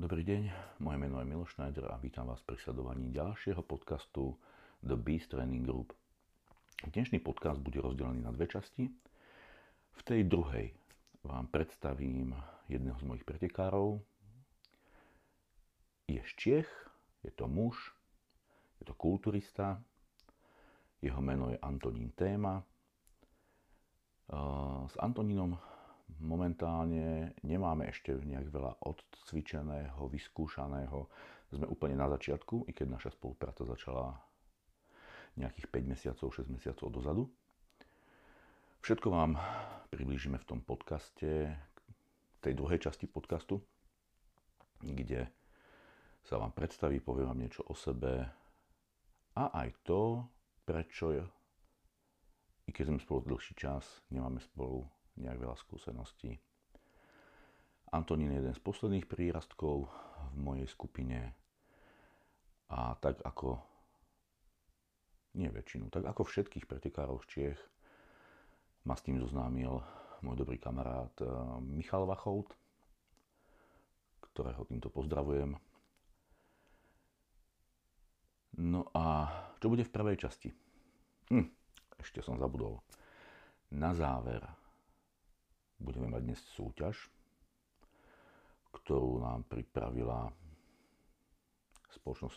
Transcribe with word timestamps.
Dobrý 0.00 0.24
deň, 0.24 0.42
moje 0.80 0.96
meno 0.96 1.20
je 1.20 1.28
Miloš 1.28 1.52
Schneider 1.52 1.92
a 1.92 2.00
vítam 2.00 2.24
vás 2.24 2.40
pri 2.40 2.56
sledovaní 2.56 3.12
ďalšieho 3.12 3.60
podcastu 3.60 4.32
The 4.80 4.96
Beast 4.96 5.28
Training 5.28 5.60
Group. 5.60 5.92
Dnešný 6.88 7.20
podcast 7.20 7.60
bude 7.60 7.84
rozdelený 7.84 8.24
na 8.24 8.32
dve 8.32 8.48
časti. 8.48 8.88
V 9.92 10.00
tej 10.00 10.24
druhej 10.24 10.72
vám 11.20 11.52
predstavím 11.52 12.32
jedného 12.72 12.96
z 12.96 13.04
mojich 13.12 13.28
pretekárov. 13.28 14.00
Je 16.08 16.24
z 16.24 16.64
je 17.20 17.32
to 17.36 17.44
muž, 17.44 17.76
je 18.80 18.88
to 18.88 18.96
kulturista, 18.96 19.84
jeho 21.04 21.20
meno 21.20 21.52
je 21.52 21.60
Antonín 21.60 22.16
Téma. 22.16 22.64
S 24.88 24.96
Antonínom 24.96 25.60
momentálne 26.18 27.36
nemáme 27.46 27.86
ešte 27.92 28.18
nejak 28.18 28.50
veľa 28.50 28.72
odcvičeného, 28.82 30.00
vyskúšaného. 30.10 31.06
Sme 31.54 31.66
úplne 31.70 31.94
na 31.94 32.10
začiatku, 32.10 32.66
i 32.66 32.72
keď 32.74 32.98
naša 32.98 33.10
spolupráca 33.14 33.62
začala 33.62 34.18
nejakých 35.38 35.70
5 35.70 35.92
mesiacov, 35.92 36.26
6 36.34 36.50
mesiacov 36.50 36.86
dozadu. 36.90 37.22
Všetko 38.80 39.08
vám 39.12 39.38
priblížime 39.92 40.40
v 40.40 40.48
tom 40.48 40.60
podcaste, 40.64 41.54
tej 42.40 42.52
druhej 42.56 42.80
časti 42.80 43.04
podcastu, 43.04 43.60
kde 44.80 45.28
sa 46.24 46.40
vám 46.40 46.56
predstaví, 46.56 46.96
poviem 47.04 47.28
vám 47.28 47.40
niečo 47.44 47.62
o 47.68 47.76
sebe 47.76 48.24
a 49.36 49.44
aj 49.52 49.68
to, 49.84 50.24
prečo, 50.64 51.12
i 52.64 52.70
keď 52.72 52.84
sme 52.88 52.98
spolu 53.04 53.36
dlhší 53.36 53.52
čas, 53.56 53.84
nemáme 54.08 54.40
spolu 54.40 54.88
nejak 55.20 55.40
veľa 55.40 55.56
skúseností. 55.56 56.36
Antonín 57.90 58.30
je 58.30 58.38
jeden 58.38 58.54
z 58.54 58.62
posledných 58.62 59.06
prírastkov 59.10 59.90
v 60.30 60.36
mojej 60.38 60.68
skupine 60.70 61.34
a 62.70 62.94
tak 63.02 63.18
ako 63.26 63.58
nie 65.34 65.50
väčšinu, 65.50 65.90
tak 65.90 66.06
ako 66.06 66.22
všetkých 66.26 66.66
pretekárov 66.66 67.22
z 67.26 67.26
Čiech 67.26 67.60
ma 68.86 68.94
s 68.94 69.02
tým 69.02 69.18
zoznámil 69.18 69.82
môj 70.22 70.36
dobrý 70.38 70.58
kamarát 70.58 71.12
eh, 71.22 71.28
Michal 71.62 72.06
Vachout, 72.06 72.54
ktorého 74.30 74.62
týmto 74.68 74.92
pozdravujem. 74.92 75.58
No 78.60 78.86
a 78.92 79.30
čo 79.62 79.72
bude 79.72 79.86
v 79.86 79.94
prvej 79.94 80.16
časti? 80.20 80.50
Hm, 81.30 81.48
ešte 82.02 82.20
som 82.20 82.36
zabudol. 82.36 82.82
Na 83.70 83.94
záver 83.94 84.42
budeme 85.80 86.12
mať 86.12 86.22
dnes 86.22 86.40
súťaž, 86.52 86.96
ktorú 88.70 89.24
nám 89.24 89.48
pripravila 89.48 90.30
spoločnosť 91.90 92.36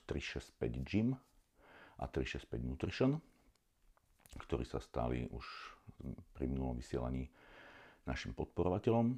365 0.57 0.87
Gym 0.87 1.13
a 2.01 2.03
365 2.09 2.63
Nutrition, 2.65 3.11
ktorí 4.33 4.65
sa 4.65 4.81
stali 4.81 5.29
už 5.29 5.45
pri 6.33 6.49
minulom 6.49 6.73
vysielaní 6.73 7.29
našim 8.09 8.33
podporovateľom. 8.33 9.13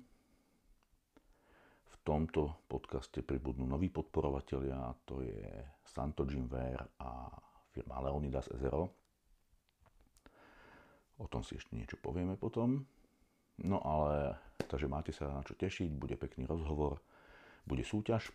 V 1.86 1.96
tomto 2.04 2.68
podcaste 2.68 3.24
pribudnú 3.24 3.66
noví 3.66 3.90
podporovatelia, 3.90 4.94
to 5.08 5.24
je 5.24 5.42
Santo 5.88 6.28
Gymwear 6.28 6.84
a 7.02 7.32
firma 7.72 8.04
Leonidas 8.04 8.52
Ezero. 8.52 8.92
O 11.16 11.26
tom 11.32 11.42
si 11.48 11.56
ešte 11.56 11.74
niečo 11.80 11.96
povieme 11.96 12.36
potom. 12.36 12.84
No 13.64 13.80
ale, 13.80 14.36
takže 14.68 14.92
máte 14.92 15.16
sa 15.16 15.32
na 15.32 15.46
čo 15.48 15.56
tešiť, 15.56 15.88
bude 15.96 16.20
pekný 16.20 16.44
rozhovor, 16.44 17.00
bude 17.64 17.88
súťaž. 17.88 18.34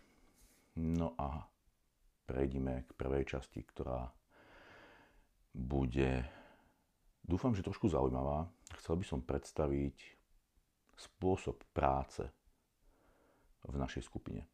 No 0.81 1.13
a 1.19 1.45
prejdime 2.25 2.87
k 2.87 2.91
prvej 2.95 3.27
časti, 3.27 3.61
ktorá 3.61 4.09
bude, 5.51 6.23
dúfam, 7.21 7.51
že 7.51 7.65
trošku 7.65 7.91
zaujímavá. 7.91 8.47
Chcel 8.79 8.97
by 8.97 9.05
som 9.05 9.19
predstaviť 9.19 9.97
spôsob 10.95 11.59
práce 11.75 12.23
v 13.67 13.75
našej 13.75 14.07
skupine. 14.07 14.47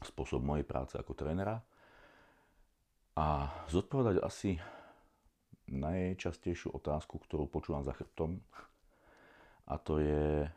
Spôsob 0.00 0.42
mojej 0.42 0.66
práce 0.66 0.96
ako 0.96 1.12
trénera 1.16 1.60
a 3.14 3.52
zodpovedať 3.68 4.16
asi 4.24 4.56
najčastejšiu 5.70 6.74
otázku, 6.74 7.20
ktorú 7.20 7.46
počúvam 7.46 7.86
za 7.86 7.94
chrbtom, 7.94 8.42
a 9.70 9.78
to 9.78 10.02
je, 10.02 10.50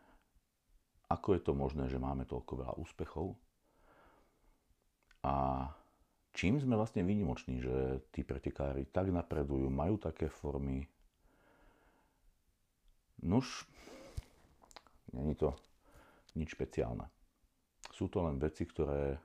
ako 1.14 1.38
je 1.38 1.42
to 1.46 1.54
možné, 1.54 1.86
že 1.86 2.02
máme 2.02 2.26
toľko 2.26 2.66
veľa 2.66 2.74
úspechov 2.82 3.38
a 5.22 5.70
čím 6.34 6.58
sme 6.58 6.74
vlastne 6.74 7.06
výnimoční, 7.06 7.62
že 7.62 8.02
tí 8.10 8.26
pretekári 8.26 8.90
tak 8.90 9.14
napredujú, 9.14 9.70
majú 9.70 10.02
také 10.02 10.26
formy. 10.28 10.90
Nuž, 13.22 13.70
není 15.14 15.38
to 15.38 15.54
nič 16.34 16.58
špeciálne. 16.58 17.06
Sú 17.94 18.10
to 18.10 18.26
len 18.26 18.42
veci, 18.42 18.66
ktoré 18.66 19.22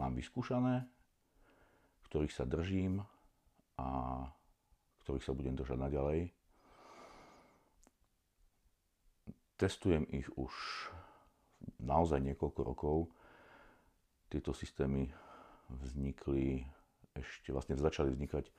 mám 0.00 0.16
vyskúšané, 0.16 0.88
ktorých 2.08 2.32
sa 2.32 2.48
držím 2.48 3.04
a 3.76 3.88
ktorých 5.04 5.22
sa 5.28 5.36
budem 5.36 5.52
držať 5.52 5.76
naďalej 5.76 6.32
Testujem 9.56 10.04
ich 10.12 10.28
už 10.36 10.52
naozaj 11.80 12.20
niekoľko 12.20 12.60
rokov. 12.60 12.96
Tieto 14.28 14.52
systémy 14.52 15.08
vznikli 15.72 16.60
ešte, 17.16 17.56
vlastne 17.56 17.72
začali 17.72 18.12
vznikať, 18.12 18.52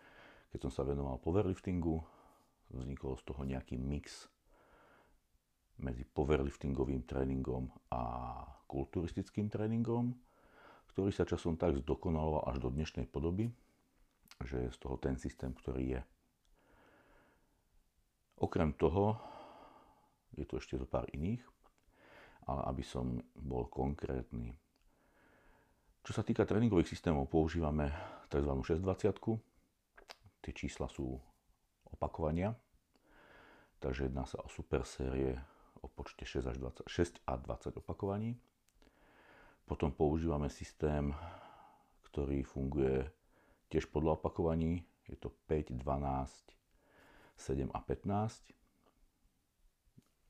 keď 0.49 0.59
som 0.65 0.71
sa 0.73 0.81
venoval 0.81 1.21
powerliftingu. 1.21 2.01
Vznikol 2.73 3.15
z 3.15 3.23
toho 3.23 3.45
nejaký 3.45 3.77
mix 3.79 4.27
medzi 5.77 6.03
powerliftingovým 6.03 7.05
tréningom 7.05 7.69
a 7.93 8.01
kulturistickým 8.65 9.47
tréningom, 9.47 10.17
ktorý 10.91 11.13
sa 11.13 11.23
časom 11.23 11.55
tak 11.55 11.77
zdokonaloval 11.79 12.49
až 12.49 12.57
do 12.65 12.73
dnešnej 12.73 13.05
podoby, 13.05 13.53
že 14.43 14.67
je 14.67 14.73
z 14.73 14.77
toho 14.81 14.97
ten 14.97 15.15
systém, 15.15 15.53
ktorý 15.53 15.83
je. 15.95 16.01
Okrem 18.41 18.73
toho 18.73 19.36
je 20.35 20.43
tu 20.43 20.59
ešte 20.59 20.75
zo 20.75 20.89
pár 20.89 21.07
iných, 21.13 21.43
ale 22.47 22.61
aby 22.71 22.83
som 22.83 23.21
bol 23.35 23.67
konkrétny. 23.71 24.55
Čo 26.03 26.11
sa 26.15 26.23
týka 26.23 26.47
tréningových 26.47 26.95
systémov, 26.95 27.27
používame 27.27 27.91
tzv. 28.31 28.51
620. 28.63 30.43
Tie 30.43 30.53
čísla 30.55 30.87
sú 30.87 31.19
opakovania, 31.91 32.55
takže 33.83 34.07
jedná 34.07 34.23
sa 34.23 34.39
o 34.39 34.47
super 34.47 34.87
série 34.87 35.35
o 35.83 35.91
počte 35.91 36.23
6, 36.23 36.47
až 36.47 36.57
20, 36.57 36.87
6 36.87 37.27
a 37.27 37.35
20 37.35 37.79
opakovaní. 37.83 38.39
Potom 39.67 39.91
používame 39.91 40.47
systém, 40.47 41.11
ktorý 42.07 42.47
funguje 42.47 43.03
tiež 43.67 43.91
podľa 43.91 44.15
opakovaní. 44.15 44.87
Je 45.11 45.19
to 45.19 45.35
5, 45.51 45.75
12, 45.75 45.83
7 47.35 47.67
a 47.75 47.79
15 47.83 48.57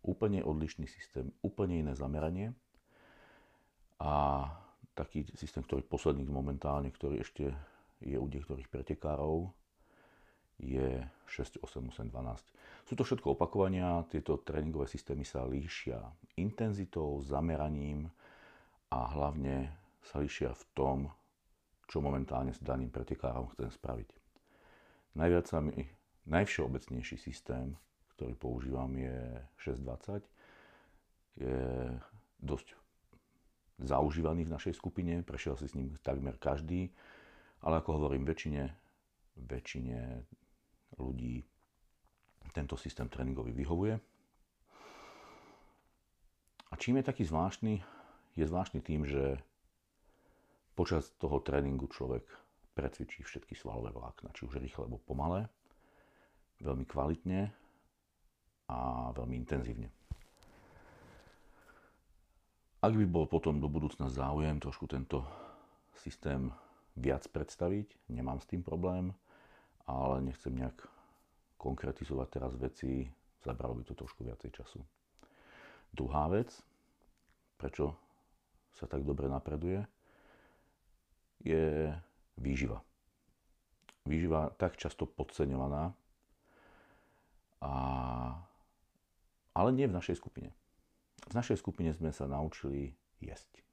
úplne 0.08 0.40
odlišný 0.42 0.88
systém, 0.88 1.28
úplne 1.44 1.84
iné 1.84 1.94
zameranie 1.94 2.56
a 4.00 4.48
taký 4.96 5.28
systém, 5.36 5.62
ktorý 5.62 5.84
posledný 5.84 6.26
momentálne, 6.26 6.90
ktorý 6.90 7.22
ešte 7.22 7.52
je 8.02 8.18
u 8.18 8.26
niektorých 8.26 8.72
pretekárov, 8.72 9.52
je 10.58 11.06
6, 11.30 11.62
8, 11.62 11.94
8, 11.94 12.10
12. 12.10 12.90
Sú 12.90 12.94
to 12.98 13.06
všetko 13.06 13.38
opakovania, 13.38 14.08
tieto 14.10 14.42
tréningové 14.42 14.90
systémy 14.90 15.22
sa 15.22 15.46
líšia 15.46 16.02
intenzitou, 16.40 17.22
zameraním 17.22 18.10
a 18.90 19.06
hlavne 19.14 19.70
sa 20.02 20.18
líšia 20.18 20.56
v 20.56 20.64
tom, 20.74 20.98
čo 21.86 22.02
momentálne 22.02 22.56
s 22.56 22.64
daným 22.64 22.90
pretekárom 22.90 23.54
chcem 23.54 23.70
spraviť. 23.70 24.10
Najviac 25.14 25.46
sa 25.46 25.62
mi, 25.62 25.86
najvšeobecnejší 26.26 27.18
systém 27.22 27.78
ktorý 28.18 28.34
používam, 28.34 28.90
je 28.98 29.14
620. 29.62 30.26
Je 31.38 31.62
dosť 32.42 32.74
zaužívaný 33.78 34.50
v 34.50 34.54
našej 34.58 34.74
skupine, 34.74 35.22
prešiel 35.22 35.54
si 35.54 35.70
s 35.70 35.78
ním 35.78 35.94
takmer 36.02 36.34
každý, 36.42 36.90
ale 37.62 37.78
ako 37.78 38.02
hovorím, 38.02 38.26
väčšine, 38.26 38.74
väčšine 39.38 40.26
ľudí 40.98 41.46
tento 42.58 42.74
systém 42.74 43.06
tréningový 43.06 43.54
vyhovuje. 43.54 44.02
A 46.68 46.74
čím 46.82 46.98
je 46.98 47.06
taký 47.06 47.22
zvláštny? 47.22 47.86
Je 48.34 48.50
zvláštny 48.50 48.82
tým, 48.82 49.06
že 49.06 49.38
počas 50.74 51.14
toho 51.22 51.38
tréningu 51.38 51.86
človek 51.86 52.26
precvičí 52.74 53.22
všetky 53.22 53.54
svalové 53.54 53.94
vlákna, 53.94 54.34
či 54.34 54.50
už 54.50 54.58
rýchle 54.58 54.90
alebo 54.90 54.98
pomalé, 55.06 55.50
veľmi 56.62 56.86
kvalitne 56.90 57.54
a 58.68 59.10
veľmi 59.16 59.36
intenzívne. 59.40 59.88
Ak 62.84 62.94
by 62.94 63.06
bol 63.10 63.26
potom 63.26 63.58
do 63.58 63.66
budúcna 63.68 64.08
záujem 64.12 64.62
trošku 64.62 64.86
tento 64.86 65.26
systém 65.98 66.54
viac 66.94 67.26
predstaviť, 67.32 67.90
nemám 68.12 68.38
s 68.38 68.48
tým 68.48 68.62
problém, 68.62 69.12
ale 69.90 70.22
nechcem 70.22 70.54
nejak 70.54 70.78
konkretizovať 71.58 72.28
teraz 72.30 72.54
veci, 72.60 73.10
zabralo 73.42 73.74
by 73.74 73.84
to 73.88 73.98
trošku 73.98 74.22
viacej 74.22 74.54
času. 74.54 74.80
Druhá 75.90 76.30
vec, 76.30 76.54
prečo 77.58 77.98
sa 78.78 78.86
tak 78.86 79.02
dobre 79.02 79.26
napreduje, 79.26 79.82
je 81.42 81.90
výživa. 82.38 82.84
Výživa 84.06 84.54
tak 84.54 84.78
často 84.78 85.10
podceňovaná, 85.10 85.98
a, 87.58 87.74
ale 89.58 89.74
nie 89.74 89.90
v 89.90 89.98
našej 89.98 90.22
skupine. 90.22 90.54
V 91.26 91.34
našej 91.34 91.58
skupine 91.58 91.90
sme 91.98 92.14
sa 92.14 92.30
naučili 92.30 92.94
jesť. 93.18 93.66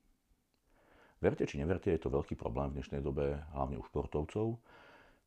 Verte 1.21 1.45
či 1.45 1.61
neverte, 1.61 1.93
je 1.93 2.01
to 2.01 2.09
veľký 2.09 2.41
problém 2.41 2.73
v 2.73 2.81
dnešnej 2.81 3.05
dobe, 3.05 3.45
hlavne 3.53 3.77
u 3.77 3.85
športovcov, 3.85 4.57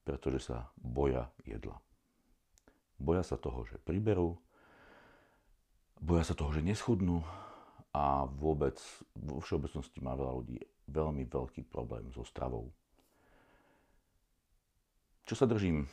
pretože 0.02 0.50
sa 0.50 0.74
boja 0.82 1.30
jedla. 1.46 1.78
Boja 2.98 3.22
sa 3.22 3.38
toho, 3.38 3.70
že 3.70 3.78
priberú, 3.78 4.42
boja 6.02 6.26
sa 6.26 6.34
toho, 6.34 6.50
že 6.50 6.66
neschudnú 6.66 7.22
a 7.94 8.26
vôbec 8.26 8.82
vo 9.14 9.38
všeobecnosti 9.38 10.02
má 10.02 10.18
veľa 10.18 10.34
ľudí 10.42 10.58
veľmi 10.90 11.30
veľký 11.30 11.70
problém 11.70 12.10
so 12.10 12.26
stravou. 12.26 12.74
Čo 15.28 15.38
sa 15.38 15.46
držím 15.46 15.86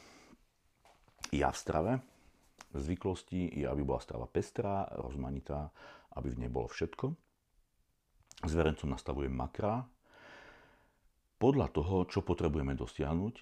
ja 1.34 1.50
v 1.50 1.58
strave, 1.58 1.92
zvyklosti 2.78 3.62
je, 3.62 3.66
aby 3.66 3.82
bola 3.86 4.02
strava 4.02 4.26
pestrá, 4.26 4.86
rozmanitá, 4.98 5.70
aby 6.14 6.30
v 6.34 6.46
nej 6.46 6.50
bolo 6.50 6.70
všetko. 6.70 7.14
S 8.44 8.52
verencom 8.52 8.90
nastavujem 8.90 9.32
makra 9.32 9.86
podľa 11.38 11.68
toho, 11.70 11.96
čo 12.06 12.22
potrebujeme 12.22 12.74
dosiahnuť 12.78 13.34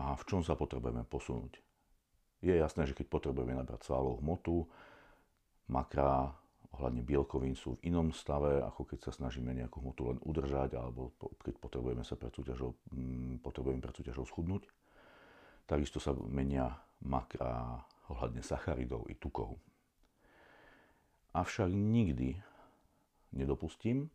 a 0.00 0.16
v 0.16 0.22
čom 0.26 0.40
sa 0.40 0.56
potrebujeme 0.56 1.04
posunúť. 1.04 1.60
Je 2.40 2.56
jasné, 2.56 2.88
že 2.88 2.96
keď 2.96 3.06
potrebujeme 3.12 3.52
nabrať 3.52 3.84
svalovú 3.84 4.24
hmotu, 4.24 4.56
makra 5.68 6.32
ohľadne 6.70 7.02
bielkovín 7.04 7.58
sú 7.58 7.76
v 7.76 7.92
inom 7.92 8.14
stave, 8.14 8.62
ako 8.62 8.88
keď 8.88 9.10
sa 9.10 9.12
snažíme 9.12 9.52
nejakú 9.52 9.82
hmotu 9.82 10.08
len 10.08 10.18
udržať, 10.22 10.78
alebo 10.78 11.12
keď 11.42 11.54
potrebujeme 11.58 12.06
sa 12.06 12.16
pred 12.16 12.32
súťažou, 12.32 12.72
mm, 12.94 13.44
potrebujeme 13.44 13.82
pred 13.82 13.92
súťažou 13.92 14.24
schudnúť. 14.24 14.64
Takisto 15.66 16.00
sa 16.00 16.14
menia 16.14 16.80
makra 17.04 17.82
ohľadne 18.10 18.42
sacharidov 18.42 19.06
i 19.06 19.14
tukov. 19.14 19.56
Avšak 21.30 21.70
nikdy 21.70 22.34
nedopustím, 23.30 24.10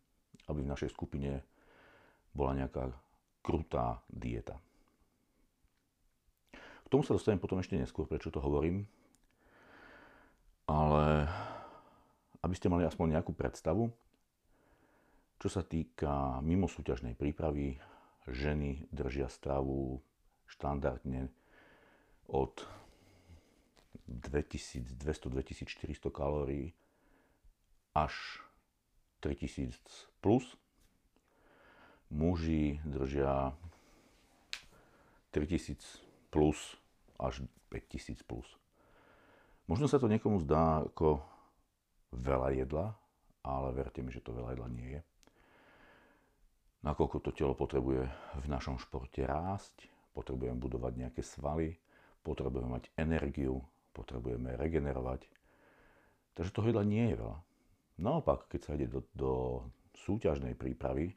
aby 0.46 0.60
v 0.60 0.70
našej 0.70 0.92
skupine 0.92 1.40
bola 2.36 2.52
nejaká 2.52 2.92
krutá 3.40 4.04
dieta. 4.12 4.60
K 6.86 6.92
tomu 6.92 7.02
sa 7.02 7.16
dostanem 7.16 7.40
potom 7.40 7.58
ešte 7.58 7.74
neskôr, 7.74 8.06
prečo 8.06 8.30
to 8.30 8.38
hovorím. 8.38 8.86
Ale 10.68 11.26
aby 12.44 12.54
ste 12.54 12.70
mali 12.70 12.86
aspoň 12.86 13.18
nejakú 13.18 13.34
predstavu, 13.34 13.90
čo 15.42 15.48
sa 15.50 15.66
týka 15.66 16.38
mimo 16.46 16.70
súťažnej 16.70 17.18
prípravy, 17.18 17.80
ženy 18.30 18.86
držia 18.90 19.30
stravu 19.30 19.98
štandardne 20.46 21.30
od 22.30 22.54
2200-2400 24.06 26.14
kalórií 26.14 26.74
až 27.94 28.42
3000 29.20 29.78
plus. 30.22 30.56
Muži 32.10 32.78
držia 32.86 33.50
3000 35.34 35.82
plus 36.30 36.78
až 37.18 37.42
5000 37.68 38.22
plus. 38.22 38.46
Možno 39.66 39.90
sa 39.90 39.98
to 39.98 40.06
niekomu 40.06 40.38
zdá 40.46 40.86
ako 40.86 41.18
veľa 42.14 42.54
jedla, 42.54 42.94
ale 43.42 43.74
verte 43.74 44.06
mi, 44.06 44.14
že 44.14 44.22
to 44.22 44.30
veľa 44.30 44.54
jedla 44.54 44.68
nie 44.70 44.90
je. 44.94 45.02
Nakoľko 46.86 47.18
to 47.18 47.34
telo 47.34 47.58
potrebuje 47.58 48.06
v 48.38 48.46
našom 48.46 48.78
športe 48.78 49.26
rásť, 49.26 49.90
potrebujeme 50.14 50.54
budovať 50.54 50.92
nejaké 50.94 51.26
svaly, 51.26 51.74
potrebujeme 52.22 52.78
mať 52.78 52.94
energiu, 52.94 53.66
potrebujeme 53.96 54.52
regenerovať. 54.60 55.24
Takže 56.36 56.52
toho 56.52 56.68
jedla 56.68 56.84
nie 56.84 57.08
je 57.08 57.16
veľa. 57.16 57.38
Naopak, 57.96 58.52
keď 58.52 58.60
sa 58.60 58.76
ide 58.76 58.92
do, 58.92 59.00
do 59.16 59.32
súťažnej 59.96 60.52
prípravy, 60.52 61.16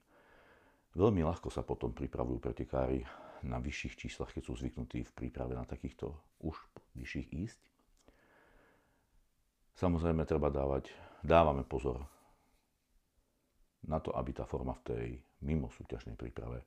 veľmi 0.96 1.20
ľahko 1.28 1.52
sa 1.52 1.68
potom 1.68 1.92
pripravujú 1.92 2.40
pretekári 2.40 3.04
na 3.44 3.60
vyšších 3.60 4.00
číslach, 4.00 4.32
keď 4.32 4.44
sú 4.48 4.54
zvyknutí 4.56 5.04
v 5.04 5.16
príprave 5.16 5.60
na 5.60 5.68
takýchto 5.68 6.16
už 6.40 6.56
vyšších 6.96 7.28
ísť. 7.36 7.60
Samozrejme, 9.76 10.24
treba 10.24 10.48
dávať, 10.48 10.92
dávame 11.24 11.68
pozor 11.68 12.04
na 13.88 14.00
to, 14.04 14.12
aby 14.12 14.36
tá 14.36 14.44
forma 14.44 14.76
v 14.76 14.84
tej 14.84 15.06
mimo 15.44 15.72
súťažnej 15.72 16.20
príprave 16.20 16.64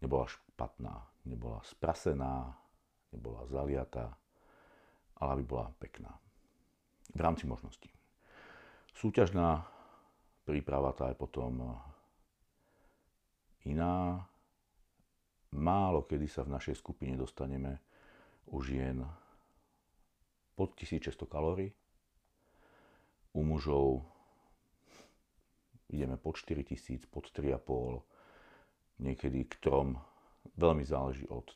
nebola 0.00 0.24
špatná, 0.28 1.04
nebola 1.28 1.60
sprasená, 1.64 2.48
nebola 3.12 3.44
zaliatá, 3.48 4.16
ale 5.24 5.40
aby 5.40 5.44
bola 5.48 5.72
pekná. 5.80 6.12
V 7.16 7.20
rámci 7.20 7.48
možností. 7.48 7.88
Súťažná 8.92 9.64
príprava 10.44 10.92
tá 10.92 11.08
je 11.08 11.16
potom 11.16 11.80
iná. 13.64 14.20
Málo 15.54 16.04
kedy 16.04 16.26
sa 16.28 16.44
v 16.44 16.54
našej 16.54 16.76
skupine 16.76 17.16
dostaneme 17.16 17.80
už 18.52 18.74
jen 18.74 19.06
pod 20.54 20.74
1600 20.76 21.26
kalórií, 21.26 21.70
u 23.34 23.42
mužov 23.42 24.06
ideme 25.90 26.16
pod 26.18 26.38
4000, 26.38 27.06
pod 27.10 27.30
3,5, 27.34 29.02
niekedy 29.02 29.46
k 29.46 29.54
trom. 29.58 29.98
Veľmi 30.54 30.86
záleží 30.86 31.26
od 31.30 31.50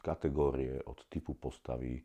kategórie, 0.00 0.80
od 0.84 1.04
typu 1.12 1.36
postavy 1.36 2.00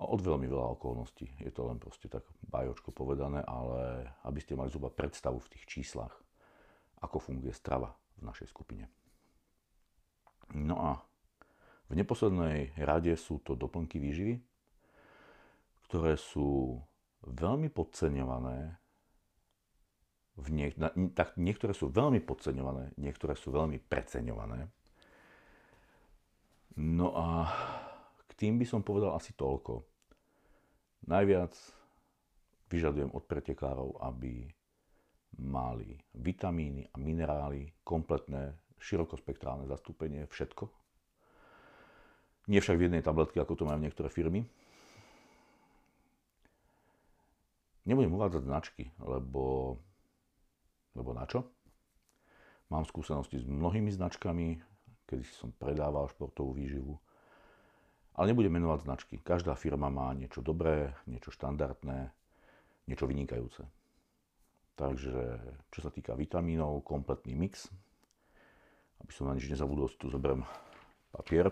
od 0.00 0.20
veľmi 0.20 0.48
veľa 0.48 0.72
okolností. 0.78 1.28
Je 1.42 1.52
to 1.52 1.68
len 1.68 1.76
proste 1.76 2.08
tak 2.08 2.24
bajočko 2.48 2.94
povedané, 2.94 3.44
ale 3.44 4.08
aby 4.24 4.38
ste 4.40 4.56
mali 4.56 4.72
zhruba 4.72 4.88
predstavu 4.88 5.38
v 5.42 5.50
tých 5.52 5.64
číslach, 5.68 6.12
ako 7.04 7.20
funguje 7.20 7.52
strava 7.52 7.92
v 8.18 8.22
našej 8.24 8.48
skupine. 8.48 8.88
No 10.52 10.76
a 10.80 10.90
v 11.92 12.00
neposlednej 12.00 12.72
rade 12.80 13.12
sú 13.20 13.40
to 13.44 13.52
doplnky 13.52 14.00
výživy, 14.00 14.40
ktoré 15.88 16.16
sú 16.16 16.80
veľmi 17.28 17.68
podceňované. 17.68 18.80
V 20.40 20.48
niek- 20.48 20.80
na, 20.80 20.88
tak 21.12 21.36
niektoré 21.36 21.76
sú 21.76 21.92
veľmi 21.92 22.24
podceňované, 22.24 22.96
niektoré 22.96 23.36
sú 23.36 23.52
veľmi 23.52 23.76
preceňované. 23.76 24.72
No 26.80 27.12
a 27.12 27.52
tým 28.42 28.58
by 28.58 28.66
som 28.66 28.82
povedal 28.82 29.14
asi 29.14 29.30
toľko. 29.38 29.86
Najviac 31.06 31.54
vyžadujem 32.66 33.14
od 33.14 33.22
pretekárov, 33.30 34.02
aby 34.02 34.50
mali 35.38 35.94
vitamíny 36.18 36.90
a 36.90 36.98
minerály, 36.98 37.70
kompletné, 37.86 38.58
širokospektrálne 38.82 39.70
zastúpenie, 39.70 40.26
všetko. 40.26 40.66
Nie 42.50 42.58
však 42.58 42.82
v 42.82 42.90
jednej 42.90 43.06
tabletke, 43.06 43.38
ako 43.38 43.54
to 43.54 43.68
majú 43.70 43.78
niektoré 43.78 44.10
firmy, 44.10 44.42
Nebudem 47.82 48.14
uvádzať 48.14 48.42
značky, 48.46 48.84
lebo, 49.02 49.74
lebo 50.94 51.10
na 51.10 51.26
čo? 51.26 51.50
Mám 52.70 52.86
skúsenosti 52.86 53.42
s 53.42 53.46
mnohými 53.46 53.90
značkami, 53.90 54.62
kedy 55.10 55.26
som 55.26 55.50
predával 55.58 56.06
športovú 56.06 56.54
výživu. 56.54 56.94
Ale 58.12 58.28
nebudem 58.28 58.52
menovať 58.52 58.84
značky. 58.84 59.14
Každá 59.20 59.56
firma 59.56 59.88
má 59.88 60.12
niečo 60.12 60.44
dobré, 60.44 60.92
niečo 61.08 61.32
štandardné, 61.32 62.12
niečo 62.84 63.08
vynikajúce. 63.08 63.64
Takže, 64.76 65.40
čo 65.72 65.80
sa 65.80 65.88
týka 65.88 66.12
vitamínov, 66.12 66.84
kompletný 66.84 67.32
mix. 67.32 67.72
Aby 69.00 69.10
som 69.12 69.28
na 69.28 69.36
nič 69.36 69.48
nezabudol, 69.48 69.88
si 69.88 69.96
tu 69.96 70.12
zoberiem 70.12 70.44
papier. 71.12 71.48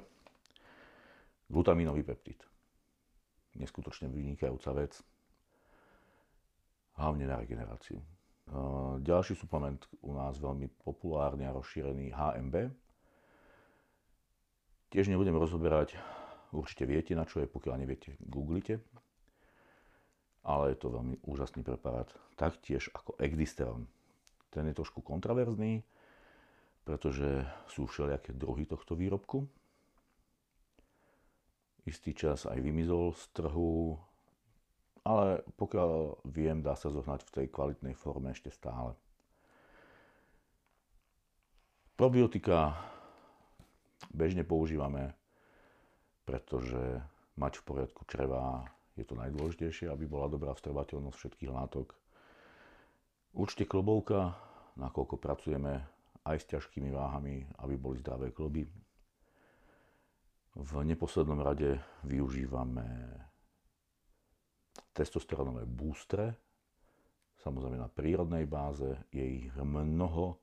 Glutamínový 1.50 2.04
peptid. 2.04 2.44
Neskutočne 3.56 4.06
vynikajúca 4.12 4.70
vec 4.76 5.00
hlavne 7.00 7.24
na 7.24 7.40
regeneráciu. 7.40 7.98
Ďalší 9.00 9.34
suplement 9.34 9.80
u 10.04 10.12
nás 10.12 10.36
veľmi 10.36 10.68
populárny 10.84 11.48
a 11.48 11.54
rozšírený 11.56 12.12
HMB. 12.12 12.54
Tiež 14.90 15.06
nebudem 15.06 15.38
rozoberať, 15.38 15.94
určite 16.52 16.86
viete 16.86 17.12
na 17.14 17.26
čo 17.26 17.42
je, 17.42 17.46
pokiaľ 17.50 17.74
neviete, 17.80 18.18
googlite. 18.22 18.82
Ale 20.40 20.72
je 20.72 20.78
to 20.80 20.88
veľmi 20.88 21.20
úžasný 21.28 21.60
preparát, 21.60 22.08
taktiež 22.34 22.88
ako 22.96 23.16
Egdisteron. 23.20 23.84
ten 24.50 24.66
je 24.66 24.74
trošku 24.74 25.04
kontraverzný, 25.04 25.84
pretože 26.82 27.44
sú 27.70 27.86
všelijaké 27.86 28.34
druhy 28.34 28.66
tohto 28.66 28.96
výrobku. 28.98 29.46
Istý 31.86 32.10
čas 32.16 32.50
aj 32.50 32.58
vymizol 32.58 33.14
z 33.14 33.24
trhu, 33.36 33.94
ale 35.04 35.44
pokiaľ 35.54 36.24
viem, 36.28 36.60
dá 36.60 36.76
sa 36.76 36.92
zohnať 36.92 37.24
v 37.24 37.34
tej 37.34 37.46
kvalitnej 37.52 37.94
forme 37.94 38.32
ešte 38.32 38.52
stále. 38.52 38.96
Probiotika 42.00 42.80
bežne 44.08 44.40
používame, 44.44 45.12
pretože 46.30 46.78
mať 47.42 47.58
v 47.58 47.66
poriadku 47.66 48.06
čreva 48.06 48.62
je 48.94 49.02
to 49.02 49.18
najdôležitejšie, 49.18 49.90
aby 49.90 50.06
bola 50.06 50.30
dobrá 50.30 50.54
vstrbateľnosť 50.54 51.18
všetkých 51.18 51.50
látok. 51.50 51.98
Určite 53.34 53.66
klobovka, 53.66 54.38
nakoľko 54.78 55.18
pracujeme 55.18 55.82
aj 56.22 56.36
s 56.38 56.46
ťažkými 56.54 56.94
váhami, 56.94 57.50
aby 57.66 57.74
boli 57.74 57.98
zdravé 57.98 58.30
kloby. 58.30 58.62
V 60.54 60.72
neposlednom 60.86 61.42
rade 61.42 61.82
využívame 62.06 62.86
testosterónové 64.94 65.66
boostre, 65.66 66.38
samozrejme 67.42 67.74
na 67.74 67.90
prírodnej 67.90 68.46
báze, 68.46 68.86
je 69.10 69.22
ich 69.22 69.50
mnoho, 69.58 70.38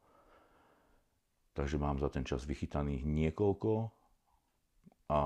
takže 1.55 1.79
mám 1.79 1.95
za 2.03 2.11
ten 2.11 2.27
čas 2.27 2.43
vychytaných 2.43 3.07
niekoľko 3.07 3.71
a 5.07 5.19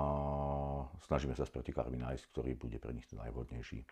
snažíme 1.06 1.34
sa 1.34 1.46
s 1.46 1.54
pretekármi 1.54 1.98
nájsť, 1.98 2.24
ktorý 2.32 2.52
bude 2.58 2.78
pre 2.78 2.94
nich 2.94 3.06
ten 3.10 3.20
najvhodnejší. 3.22 3.84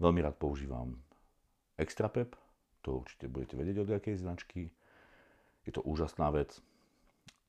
Veľmi 0.00 0.20
rád 0.24 0.40
používam 0.40 0.96
Extrapep, 1.76 2.36
to 2.80 3.04
určite 3.04 3.28
budete 3.28 3.54
vedieť 3.56 3.76
od 3.84 3.88
akej 3.96 4.16
značky. 4.20 4.72
Je 5.64 5.72
to 5.72 5.84
úžasná 5.84 6.32
vec. 6.32 6.56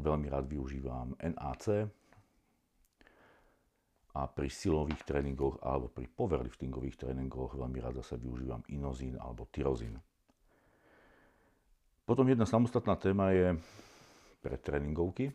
Veľmi 0.01 0.27
rád 0.27 0.51
využívam 0.51 1.15
NAC 1.19 1.87
a 4.11 4.27
pri 4.27 4.49
silových 4.51 5.07
tréningoch 5.07 5.63
alebo 5.63 5.87
pri 5.87 6.11
powerliftingových 6.11 6.99
tréningoch 6.99 7.55
veľmi 7.55 7.79
rád 7.79 8.03
zase 8.03 8.19
využívam 8.19 8.59
inozín 8.67 9.15
alebo 9.15 9.47
tyrozín. 9.47 9.95
Potom 12.03 12.27
jedna 12.27 12.43
samostatná 12.43 12.99
téma 12.99 13.31
je 13.31 13.55
pre 14.43 14.59
tréningovky, 14.59 15.31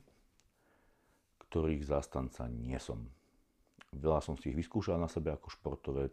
ktorých 1.48 1.88
zástanca 1.88 2.44
nie 2.52 2.76
som. 2.76 3.06
Veľa 3.96 4.20
som 4.20 4.36
si 4.36 4.52
ich 4.52 4.58
vyskúšal 4.58 4.96
na 4.96 5.08
sebe 5.08 5.32
ako 5.32 5.48
športovec. 5.48 6.12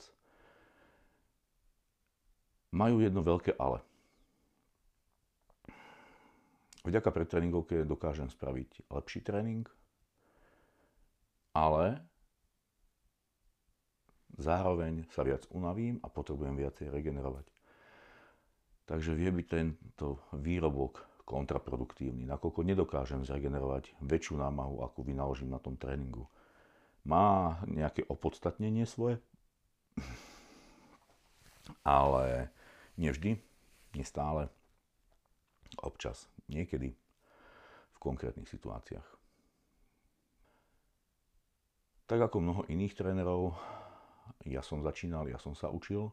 Majú 2.73 3.03
jedno 3.03 3.21
veľké 3.21 3.53
ale. 3.55 3.83
Vďaka 6.83 7.15
pretréningovke 7.15 7.87
dokážem 7.87 8.27
spraviť 8.27 8.91
lepší 8.91 9.23
tréning, 9.23 9.63
ale 11.55 12.03
zároveň 14.35 15.07
sa 15.07 15.23
viac 15.23 15.47
unavím 15.53 16.01
a 16.03 16.11
potrebujem 16.11 16.59
viacej 16.59 16.91
regenerovať. 16.91 17.47
Takže 18.83 19.15
vie 19.15 19.31
byť 19.31 19.47
tento 19.47 20.19
výrobok 20.35 21.23
kontraproduktívny, 21.23 22.27
nakoľko 22.27 22.67
nedokážem 22.67 23.23
zregenerovať 23.23 23.95
väčšiu 24.03 24.43
námahu, 24.43 24.83
ako 24.83 25.07
vynaložím 25.07 25.55
na 25.55 25.59
tom 25.63 25.79
tréningu. 25.79 26.27
Má 27.03 27.59
nejaké 27.67 28.07
opodstatnenie 28.07 28.87
svoje, 28.87 29.19
ale 31.83 32.47
nevždy, 32.95 33.39
nestále, 33.99 34.47
občas, 35.83 36.31
niekedy, 36.47 36.95
v 37.93 37.97
konkrétnych 37.99 38.47
situáciách. 38.47 39.07
Tak 42.07 42.19
ako 42.19 42.37
mnoho 42.39 42.61
iných 42.67 42.95
trénerov, 42.95 43.55
ja 44.47 44.63
som 44.63 44.83
začínal, 44.83 45.27
ja 45.27 45.39
som 45.39 45.55
sa 45.55 45.71
učil, 45.71 46.11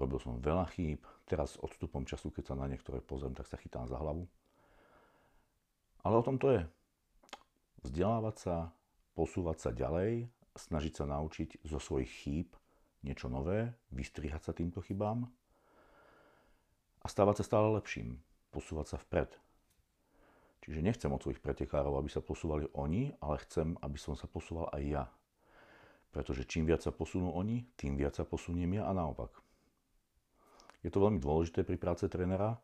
Robil 0.00 0.16
som 0.16 0.40
veľa 0.40 0.64
chýb, 0.72 1.04
teraz 1.28 1.56
s 1.56 1.60
odstupom 1.60 2.08
času, 2.08 2.32
keď 2.32 2.44
sa 2.48 2.54
na 2.56 2.64
niektoré 2.64 3.04
pozriem, 3.04 3.36
tak 3.36 3.44
sa 3.44 3.60
chytám 3.60 3.84
za 3.84 4.00
hlavu. 4.00 4.24
Ale 6.00 6.14
o 6.16 6.24
tom 6.24 6.40
to 6.40 6.56
je. 6.56 6.64
Vzdelávať 7.84 8.36
sa, 8.40 8.56
posúvať 9.20 9.68
sa 9.68 9.70
ďalej, 9.76 10.32
snažiť 10.56 10.92
sa 10.96 11.04
naučiť 11.04 11.60
zo 11.68 11.76
svojich 11.76 12.08
chýb 12.08 12.48
niečo 13.04 13.28
nové, 13.28 13.76
vystrihať 13.92 14.48
sa 14.48 14.52
týmto 14.56 14.80
chybám 14.80 15.28
a 17.04 17.06
stávať 17.08 17.44
sa 17.44 17.52
stále 17.52 17.76
lepším, 17.76 18.16
posúvať 18.48 18.96
sa 18.96 18.98
vpred. 19.00 19.36
Čiže 20.64 20.84
nechcem 20.84 21.12
od 21.12 21.20
svojich 21.20 21.40
pretekárov, 21.40 22.00
aby 22.00 22.08
sa 22.12 22.24
posúvali 22.24 22.68
oni, 22.76 23.12
ale 23.20 23.40
chcem, 23.44 23.76
aby 23.80 23.96
som 24.00 24.16
sa 24.16 24.28
posúval 24.28 24.72
aj 24.72 24.82
ja. 24.84 25.04
Pretože 26.12 26.48
čím 26.48 26.68
viac 26.68 26.84
sa 26.84 26.92
posunú 26.92 27.32
oni, 27.32 27.64
tým 27.76 27.96
viac 27.96 28.16
sa 28.16 28.24
posuniem 28.24 28.80
ja 28.80 28.88
a 28.88 28.92
naopak. 28.92 29.32
Je 30.80 30.88
to 30.88 31.00
veľmi 31.00 31.20
dôležité 31.20 31.64
pri 31.64 31.76
práce 31.76 32.04
trénera. 32.08 32.56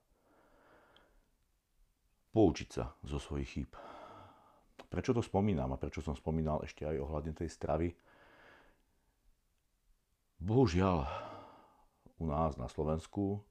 Poučiť 2.36 2.68
sa 2.68 2.92
zo 3.04 3.16
svojich 3.16 3.48
chýb. 3.48 3.72
Prečo 4.86 5.10
to 5.12 5.22
spomínam 5.22 5.74
a 5.74 5.80
prečo 5.80 5.98
som 6.00 6.14
spomínal 6.14 6.62
ešte 6.62 6.86
aj 6.86 6.96
ohľadne 7.02 7.34
tej 7.34 7.50
stravy? 7.50 7.90
Bohužiaľ, 10.38 11.08
u 12.20 12.24
nás 12.28 12.54
na 12.60 12.70
Slovensku, 12.70 13.42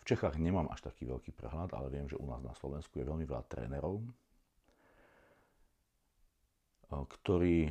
v 0.00 0.02
Čechách 0.08 0.40
nemám 0.40 0.68
až 0.72 0.88
taký 0.88 1.04
veľký 1.04 1.36
prehľad, 1.36 1.76
ale 1.76 1.92
viem, 1.92 2.08
že 2.08 2.16
u 2.16 2.24
nás 2.24 2.40
na 2.40 2.56
Slovensku 2.56 2.96
je 2.96 3.08
veľmi 3.08 3.28
veľa 3.28 3.44
trénerov, 3.50 4.00
ktorí, 6.90 7.70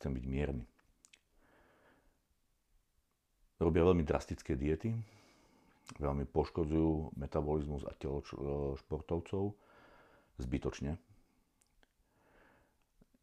chcem 0.00 0.12
byť 0.16 0.24
mierny, 0.24 0.64
robia 3.60 3.82
veľmi 3.84 4.06
drastické 4.06 4.56
diety, 4.56 4.94
veľmi 6.00 6.24
poškodzujú 6.30 7.16
metabolizmus 7.18 7.84
a 7.84 7.92
telo 7.96 8.22
športovcov 8.80 9.52
zbytočne. 10.38 10.96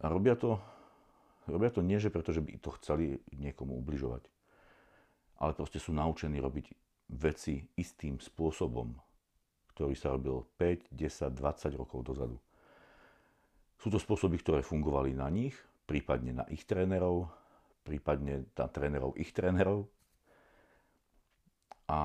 A 0.03 0.05
robia 0.11 0.35
to, 0.35 0.59
robia 1.47 1.71
to 1.71 1.79
nie, 1.79 1.97
že 1.97 2.11
preto, 2.11 2.35
že 2.35 2.43
by 2.43 2.59
to 2.59 2.75
chceli 2.79 3.19
niekomu 3.31 3.79
ubližovať, 3.79 4.27
ale 5.39 5.51
proste 5.55 5.79
sú 5.79 5.95
naučení 5.95 6.37
robiť 6.43 6.75
veci 7.15 7.63
istým 7.79 8.19
spôsobom, 8.19 8.93
ktorý 9.73 9.95
sa 9.95 10.13
robil 10.13 10.43
5, 10.59 10.91
10, 10.91 11.31
20 11.31 11.79
rokov 11.79 12.03
dozadu. 12.03 12.37
Sú 13.79 13.91
to 13.91 13.99
spôsoby, 13.99 14.39
ktoré 14.39 14.61
fungovali 14.63 15.15
na 15.15 15.27
nich, 15.31 15.55
prípadne 15.85 16.43
na 16.43 16.45
ich 16.51 16.63
trénerov, 16.67 17.29
prípadne 17.85 18.49
na 18.57 18.67
trénerov 18.67 19.13
ich 19.15 19.31
trénerov, 19.31 19.87
a 21.85 21.99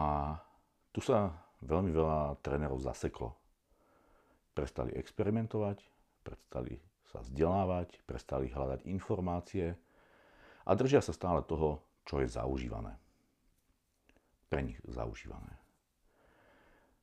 tu 0.92 1.00
sa 1.00 1.32
veľmi 1.64 1.88
veľa 1.88 2.36
trénerov 2.44 2.84
zaseklo. 2.84 3.39
Prestali 4.50 4.92
experimentovať, 4.98 5.78
prestali 6.26 6.82
sa 7.10 7.22
vzdelávať, 7.22 8.02
prestali 8.06 8.50
hľadať 8.50 8.86
informácie 8.86 9.74
a 10.66 10.70
držia 10.78 11.02
sa 11.02 11.10
stále 11.10 11.42
toho, 11.42 11.82
čo 12.06 12.22
je 12.22 12.30
zaužívané. 12.30 12.94
Pre 14.50 14.60
nich 14.62 14.78
zaužívané. 14.86 15.58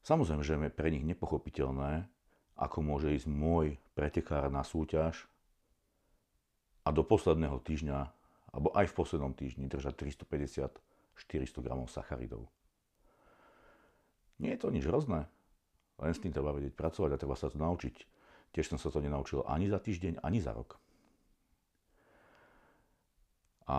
Samozrejme, 0.08 0.72
pre 0.72 0.88
nich 0.88 1.04
nepochopiteľné, 1.04 2.08
ako 2.56 2.80
môže 2.80 3.12
ísť 3.12 3.28
môj 3.28 3.76
pretekár 3.92 4.48
na 4.48 4.64
súťaž 4.64 5.28
a 6.88 6.90
do 6.96 7.04
posledného 7.04 7.60
týždňa, 7.60 8.00
alebo 8.56 8.72
aj 8.72 8.88
v 8.88 8.98
poslednom 8.98 9.36
týždni 9.36 9.68
držať 9.68 10.00
350-400 11.20 11.60
gramov 11.60 11.92
sacharidov. 11.92 12.48
Nie 14.40 14.56
je 14.56 14.64
to 14.64 14.72
nič 14.72 14.88
hrozné. 14.88 15.28
Len 15.98 16.14
s 16.14 16.22
tým 16.22 16.30
treba 16.30 16.54
vedieť 16.54 16.78
pracovať 16.78 17.10
a 17.14 17.22
treba 17.22 17.34
sa 17.34 17.50
to 17.50 17.58
naučiť. 17.58 17.96
Tiež 18.54 18.70
som 18.70 18.80
sa 18.80 18.94
to 18.94 19.02
nenaučil 19.02 19.42
ani 19.46 19.66
za 19.68 19.82
týždeň, 19.82 20.22
ani 20.22 20.40
za 20.42 20.54
rok. 20.54 20.78
A 23.68 23.78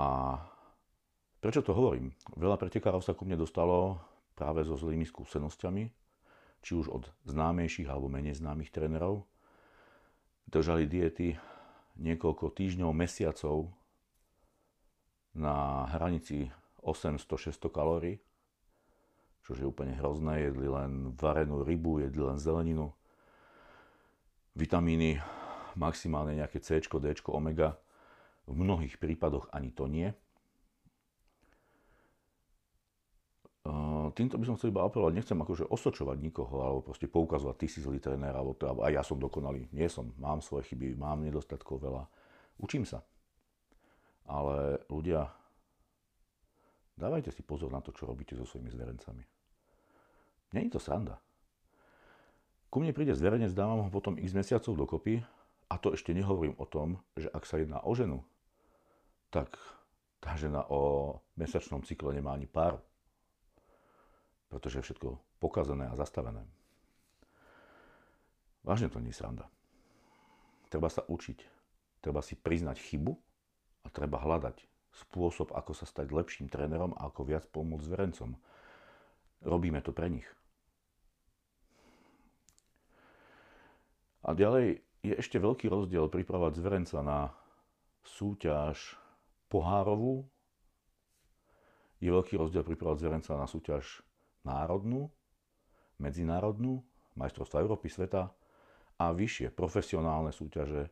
prečo 1.41 1.65
to 1.65 1.73
hovorím? 1.73 2.13
Veľa 2.37 2.61
pretekárov 2.61 3.01
sa 3.01 3.17
ku 3.17 3.25
mne 3.25 3.41
dostalo 3.41 3.97
práve 4.37 4.67
so 4.67 4.77
zlými 4.77 5.09
skúsenosťami, 5.09 5.85
či 6.61 6.73
už 6.77 6.93
od 6.93 7.05
známejších 7.25 7.89
alebo 7.89 8.13
menej 8.13 8.37
známych 8.37 8.75
trénerov. 8.75 9.25
Držali 10.51 10.85
diety 10.91 11.39
niekoľko 11.97 12.53
týždňov, 12.53 12.91
mesiacov 12.93 13.73
na 15.39 15.87
hranici 15.95 16.51
800-600 16.83 17.69
kalórií 17.71 18.19
čo 19.45 19.57
je 19.57 19.65
úplne 19.65 19.97
hrozné, 19.97 20.49
jedli 20.49 20.69
len 20.69 21.15
varenú 21.17 21.65
rybu, 21.65 22.05
jedli 22.05 22.23
len 22.23 22.39
zeleninu, 22.39 22.93
vitamíny, 24.59 25.21
maximálne 25.79 26.35
nejaké 26.35 26.59
C, 26.59 26.83
D, 26.83 27.07
omega, 27.31 27.79
v 28.49 28.55
mnohých 28.57 28.97
prípadoch 28.97 29.53
ani 29.53 29.71
to 29.71 29.87
nie. 29.87 30.11
týmto 34.19 34.35
by 34.35 34.45
som 34.51 34.57
chcel 34.59 34.75
iba 34.75 34.83
apelovať, 34.83 35.13
nechcem 35.15 35.39
akože 35.39 35.71
osočovať 35.71 36.17
nikoho, 36.19 36.55
alebo 36.59 36.81
proste 36.83 37.07
poukazovať, 37.07 37.57
ty 37.63 37.67
si 37.71 37.79
zlý 37.79 38.03
tréner, 38.03 38.35
alebo 38.35 38.59
to, 38.59 38.67
aj 38.67 38.93
ja 38.93 39.03
som 39.07 39.21
dokonalý. 39.21 39.71
Nie 39.71 39.87
som, 39.87 40.11
mám 40.19 40.43
svoje 40.43 40.73
chyby, 40.73 40.99
mám 40.99 41.23
nedostatkov 41.23 41.79
veľa. 41.79 42.11
Učím 42.59 42.83
sa. 42.83 43.07
Ale 44.27 44.83
ľudia, 44.91 45.31
dávajte 46.99 47.31
si 47.31 47.47
pozor 47.47 47.71
na 47.71 47.79
to, 47.79 47.95
čo 47.95 48.11
robíte 48.11 48.35
so 48.35 48.43
svojimi 48.43 48.75
zverencami. 48.75 49.23
Není 50.59 50.69
to 50.75 50.83
sranda. 50.83 51.23
Ku 52.69 52.83
mne 52.83 52.93
príde 52.93 53.15
zverenec, 53.17 53.55
dávam 53.55 53.87
ho 53.87 53.91
potom 53.95 54.19
x 54.19 54.35
mesiacov 54.35 54.75
dokopy 54.77 55.23
a 55.71 55.75
to 55.81 55.95
ešte 55.95 56.13
nehovorím 56.13 56.59
o 56.59 56.67
tom, 56.67 57.01
že 57.17 57.31
ak 57.31 57.47
sa 57.47 57.63
jedná 57.63 57.81
o 57.81 57.93
ženu, 57.95 58.27
tak 59.31 59.55
tá 60.21 60.35
žena 60.37 60.67
o 60.69 61.15
mesačnom 61.39 61.87
cykle 61.87 62.13
nemá 62.13 62.35
ani 62.35 62.51
pár 62.51 62.83
pretože 64.49 64.81
je 64.81 64.87
všetko 64.91 65.21
pokazené 65.39 65.87
a 65.87 65.95
zastavené. 65.95 66.43
Vážne 68.65 68.89
to 68.89 69.01
nie 69.01 69.13
je 69.13 69.21
sranda. 69.21 69.49
Treba 70.69 70.93
sa 70.93 71.05
učiť, 71.09 71.39
treba 72.05 72.21
si 72.21 72.37
priznať 72.37 72.77
chybu 72.81 73.13
a 73.85 73.89
treba 73.89 74.21
hľadať 74.21 74.68
spôsob, 75.07 75.55
ako 75.55 75.73
sa 75.75 75.87
stať 75.87 76.11
lepším 76.11 76.51
trénerom 76.51 76.95
a 76.99 77.07
ako 77.07 77.29
viac 77.29 77.45
pomôcť 77.51 77.87
zverencom. 77.87 78.35
Robíme 79.47 79.79
to 79.83 79.95
pre 79.95 80.11
nich. 80.11 80.27
A 84.27 84.35
ďalej 84.35 84.83
je 85.07 85.15
ešte 85.15 85.39
veľký 85.39 85.71
rozdiel 85.71 86.11
pripravať 86.11 86.59
zverenca 86.59 86.99
na 87.01 87.31
súťaž 88.03 88.99
pohárovú. 89.47 90.27
Je 92.03 92.11
veľký 92.11 92.35
rozdiel 92.37 92.67
pripravať 92.67 92.97
zverenca 92.99 93.33
na 93.39 93.47
súťaž 93.47 94.03
národnú, 94.43 95.11
medzinárodnú, 96.03 96.83
majstrovstva 97.15 97.63
Európy, 97.63 97.91
sveta 97.91 98.31
a 98.99 99.15
vyššie 99.15 99.55
profesionálne 99.55 100.35
súťaže. 100.35 100.91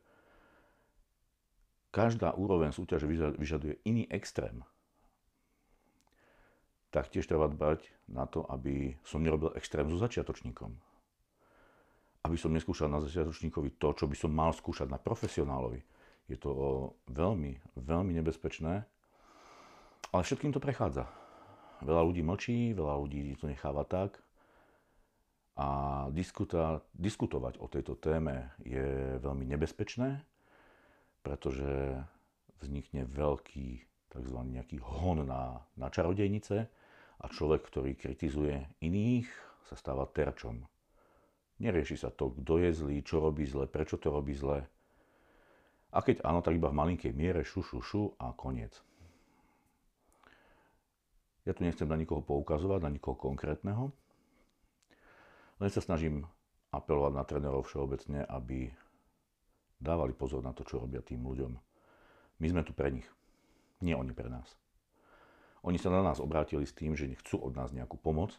Každá 1.96 2.36
úroveň 2.36 2.76
súťaže 2.76 3.08
vyžaduje 3.40 3.80
iný 3.88 4.04
extrém. 4.12 4.60
Taktiež 6.92 7.24
treba 7.24 7.48
dbať 7.48 7.88
na 8.12 8.28
to, 8.28 8.44
aby 8.52 9.00
som 9.00 9.24
nerobil 9.24 9.56
extrém 9.56 9.88
so 9.88 9.96
začiatočníkom. 9.96 10.76
Aby 12.20 12.36
som 12.36 12.52
neskúšal 12.52 12.92
na 12.92 13.00
začiatočníkovi 13.00 13.80
to, 13.80 13.96
čo 13.96 14.04
by 14.04 14.12
som 14.12 14.28
mal 14.28 14.52
skúšať 14.52 14.92
na 14.92 15.00
profesionálovi. 15.00 15.80
Je 16.28 16.36
to 16.36 16.52
veľmi, 17.08 17.64
veľmi 17.80 18.12
nebezpečné, 18.20 18.84
ale 20.12 20.20
všetkým 20.20 20.52
to 20.52 20.60
prechádza. 20.60 21.08
Veľa 21.80 22.02
ľudí 22.12 22.20
mlčí, 22.20 22.76
veľa 22.76 22.92
ľudí 23.00 23.40
to 23.40 23.48
necháva 23.48 23.88
tak. 23.88 24.20
A 25.56 25.68
diskuta, 26.12 26.84
diskutovať 26.92 27.56
o 27.56 27.72
tejto 27.72 27.96
téme 27.96 28.52
je 28.60 29.16
veľmi 29.16 29.48
nebezpečné, 29.48 30.35
pretože 31.26 31.98
vznikne 32.62 33.02
veľký 33.10 33.82
tzv. 34.14 34.38
nejaký 34.46 34.78
hon 34.78 35.26
na, 35.26 35.66
na 35.74 35.90
čarodejnice 35.90 36.70
a 37.18 37.24
človek, 37.26 37.66
ktorý 37.66 37.98
kritizuje 37.98 38.62
iných, 38.78 39.26
sa 39.66 39.74
stáva 39.74 40.06
terčom. 40.06 40.62
Nerieši 41.58 41.98
sa 41.98 42.14
to, 42.14 42.30
kto 42.30 42.62
je 42.62 42.70
zlý, 42.70 42.96
čo 43.02 43.18
robí 43.18 43.42
zle, 43.42 43.66
prečo 43.66 43.98
to 43.98 44.14
robí 44.14 44.38
zle. 44.38 44.70
A 45.90 45.98
keď 45.98 46.22
áno, 46.22 46.46
tak 46.46 46.54
iba 46.54 46.70
v 46.70 46.78
malinkej 46.78 47.10
miere 47.10 47.42
šu, 47.42 47.66
šu, 47.66 47.82
šu 47.82 48.02
a 48.22 48.30
koniec. 48.30 48.78
Ja 51.42 51.58
tu 51.58 51.66
nechcem 51.66 51.90
na 51.90 51.98
nikoho 51.98 52.22
poukazovať, 52.22 52.86
na 52.86 52.90
nikoho 52.94 53.18
konkrétneho. 53.18 53.90
Len 55.58 55.70
sa 55.72 55.82
snažím 55.82 56.28
apelovať 56.70 57.12
na 57.16 57.24
trénerov 57.26 57.66
všeobecne, 57.66 58.22
aby 58.28 58.70
dávali 59.80 60.16
pozor 60.16 60.40
na 60.40 60.52
to, 60.56 60.64
čo 60.64 60.80
robia 60.80 61.04
tým 61.04 61.24
ľuďom. 61.24 61.52
My 62.40 62.46
sme 62.52 62.62
tu 62.64 62.76
pre 62.76 62.92
nich, 62.92 63.08
nie 63.80 63.96
oni 63.96 64.12
pre 64.12 64.28
nás. 64.28 64.56
Oni 65.66 65.80
sa 65.80 65.90
na 65.90 66.04
nás 66.04 66.22
obrátili 66.22 66.62
s 66.62 66.76
tým, 66.76 66.94
že 66.94 67.10
chcú 67.24 67.42
od 67.42 67.58
nás 67.58 67.74
nejakú 67.74 67.98
pomoc, 67.98 68.38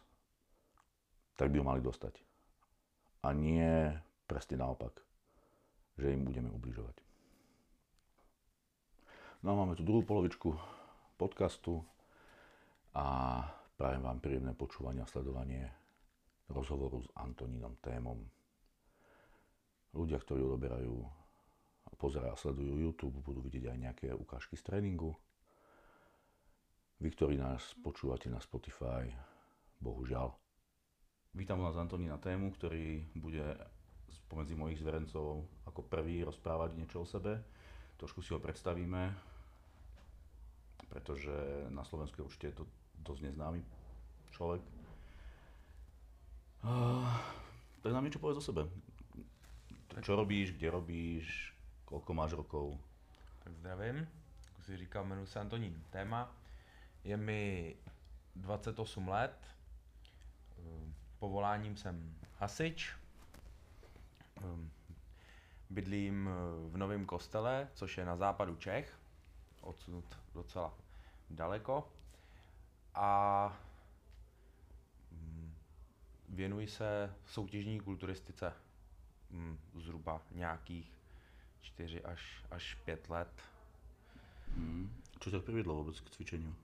tak 1.36 1.52
by 1.52 1.60
ju 1.60 1.64
mali 1.66 1.80
dostať. 1.84 2.18
A 3.26 3.34
nie 3.34 3.92
presne 4.24 4.58
naopak, 4.58 5.02
že 5.98 6.14
im 6.14 6.24
budeme 6.24 6.48
ubližovať. 6.48 6.96
No 9.42 9.54
a 9.54 9.58
máme 9.62 9.78
tu 9.78 9.86
druhú 9.86 10.02
polovičku 10.02 10.56
podcastu 11.14 11.82
a 12.94 13.42
prajem 13.78 14.02
vám 14.02 14.18
príjemné 14.18 14.54
počúvanie 14.54 15.02
a 15.02 15.10
sledovanie 15.10 15.70
rozhovoru 16.50 16.98
s 17.04 17.08
Antonínom 17.14 17.78
Témom. 17.78 18.18
Ľudia, 19.94 20.18
ktorí 20.18 20.42
odoberajú 20.42 21.17
pozerajú 21.96 22.32
a 22.34 22.40
sledujú 22.40 22.74
YouTube, 22.76 23.24
budú 23.24 23.40
vidieť 23.40 23.72
aj 23.72 23.78
nejaké 23.78 24.08
ukážky 24.12 24.58
z 24.58 24.66
tréningu. 24.68 25.16
Vy, 26.98 27.14
ktorí 27.14 27.38
nás 27.38 27.78
počúvate 27.80 28.26
na 28.26 28.42
Spotify, 28.42 29.06
bohužiaľ. 29.78 30.34
Vítam 31.32 31.62
vás 31.62 31.78
Antonína 31.78 32.18
Tému, 32.18 32.50
ktorý 32.50 33.06
bude 33.14 33.54
spomedzi 34.10 34.58
mojich 34.58 34.82
zverencov 34.82 35.46
ako 35.64 35.86
prvý 35.86 36.26
rozprávať 36.26 36.74
niečo 36.74 37.04
o 37.04 37.06
sebe. 37.06 37.38
Trošku 37.96 38.20
si 38.20 38.34
ho 38.34 38.42
predstavíme, 38.42 39.14
pretože 40.90 41.32
na 41.70 41.86
Slovensku 41.86 42.26
určite 42.26 42.50
je 42.50 42.56
to 42.60 42.64
dosť 43.06 43.30
neznámy 43.30 43.62
človek. 44.34 44.62
Uh, 46.66 47.06
tak 47.80 47.94
nám 47.94 48.02
niečo 48.02 48.18
povedz 48.18 48.42
o 48.42 48.48
sebe. 48.50 48.66
Čo 50.02 50.18
robíš, 50.18 50.54
kde 50.58 50.68
robíš, 50.74 51.54
koľko 51.88 52.12
máš 52.12 52.36
rokov? 52.36 52.76
Tak 53.44 53.52
zdravím, 53.56 53.96
jak 54.56 54.64
si 54.64 54.76
říkal, 54.76 55.04
jmenuji 55.04 55.26
se 55.26 55.40
Antonín 55.40 55.84
Téma. 55.90 56.36
Je 57.04 57.16
mi 57.16 57.76
28 58.36 59.08
let, 59.08 59.38
ehm, 60.58 60.94
povoláním 61.18 61.76
jsem 61.76 62.14
hasič, 62.38 62.92
ehm, 64.36 64.70
bydlím 65.70 66.30
v 66.68 66.76
Novém 66.76 67.06
kostele, 67.06 67.68
což 67.74 67.98
je 67.98 68.04
na 68.04 68.16
západu 68.16 68.56
Čech, 68.56 68.98
odsud 69.60 70.04
docela 70.34 70.74
daleko 71.30 71.92
a 72.94 73.58
mm, 75.12 75.54
věnuji 76.28 76.66
se 76.68 77.14
soutěžní 77.26 77.80
kulturistice 77.80 78.52
mm, 79.30 79.58
zhruba 79.74 80.22
nějakých 80.30 80.97
4 81.60 82.04
až, 82.04 82.44
až 82.50 82.74
5 82.84 83.10
let. 83.10 83.32
Hmm. 84.56 84.90
Čo 85.20 85.30
ťa 85.30 85.42
priviedlo 85.42 85.74
vôbec 85.74 85.98
k 86.00 86.10
cvičeniu? 86.10 86.54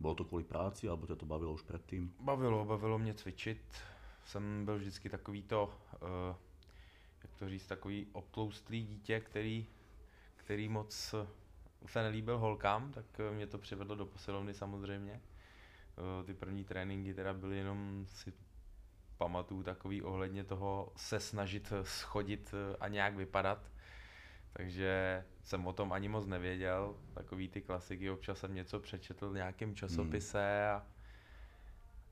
Bylo 0.00 0.14
to 0.14 0.24
kvůli 0.24 0.44
práci, 0.44 0.88
alebo 0.88 1.06
tě 1.06 1.16
to 1.16 1.26
bavilo 1.26 1.52
už 1.52 1.62
předtím? 1.62 2.14
Bavilo, 2.20 2.64
bavilo 2.64 2.98
mě 2.98 3.14
cvičit. 3.14 3.62
Jsem 4.26 4.64
byl 4.64 4.78
vždycky 4.78 5.08
takový 5.08 5.42
to, 5.42 5.74
uh, 6.02 6.36
jak 7.22 7.34
to 7.34 7.48
říct, 7.48 7.66
takový 7.66 8.06
obtloustlý 8.12 8.82
dítě, 8.82 9.20
který, 9.20 9.66
který 10.36 10.68
moc 10.68 11.14
se 11.86 12.02
nelíbil 12.02 12.38
holkám, 12.38 12.92
tak 12.92 13.04
mě 13.32 13.46
to 13.46 13.58
přivedlo 13.58 13.96
do 13.96 14.06
posilovny 14.06 14.54
samozřejmě. 14.54 15.20
Eh, 15.98 16.24
ty 16.24 16.34
první 16.34 16.64
tréninky 16.64 17.14
teda 17.14 17.32
byly 17.34 17.56
jenom 17.56 18.06
si 18.08 18.32
pamatuju 19.18 19.62
takový 19.62 20.02
ohledně 20.02 20.44
toho 20.44 20.92
se 20.96 21.20
snažit 21.20 21.72
schodit 21.82 22.54
eh, 22.54 22.76
a 22.80 22.88
nějak 22.88 23.16
vypadat. 23.16 23.70
Takže 24.54 25.24
jsem 25.42 25.66
o 25.66 25.72
tom 25.72 25.92
ani 25.92 26.08
moc 26.08 26.26
nevěděl. 26.26 26.96
Takový 27.14 27.48
ty 27.48 27.60
klasiky, 27.62 28.10
občas 28.10 28.38
jsem 28.38 28.54
něco 28.54 28.80
přečetl 28.80 29.30
v 29.30 29.34
nějakém 29.34 29.74
časopise 29.74 30.68
a, 30.70 30.86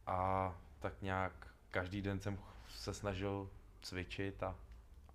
a 0.06 0.54
tak 0.78 1.02
nějak 1.02 1.46
každý 1.70 2.02
den 2.02 2.20
jsem 2.20 2.38
se 2.68 2.94
snažil 2.94 3.50
cvičit 3.82 4.42
a, 4.42 4.56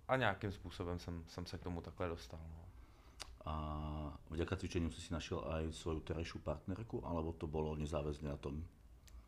a 0.08 0.16
nějakým 0.16 0.52
způsobem 0.52 0.98
jsem, 0.98 1.24
jsem 1.28 1.46
se 1.46 1.58
k 1.58 1.62
tomu 1.62 1.80
takhle 1.80 2.08
dostal. 2.08 2.40
No 2.50 2.68
a 3.48 3.54
vďaka 4.30 4.56
cvičeniu 4.56 4.92
si 4.92 5.00
si 5.00 5.08
našiel 5.08 5.40
aj 5.40 5.72
svoju 5.72 6.04
terajšiu 6.04 6.44
partnerku, 6.44 7.00
alebo 7.00 7.32
to 7.32 7.48
bolo 7.48 7.72
nezáväzne 7.80 8.28
na 8.28 8.36
tom? 8.36 8.60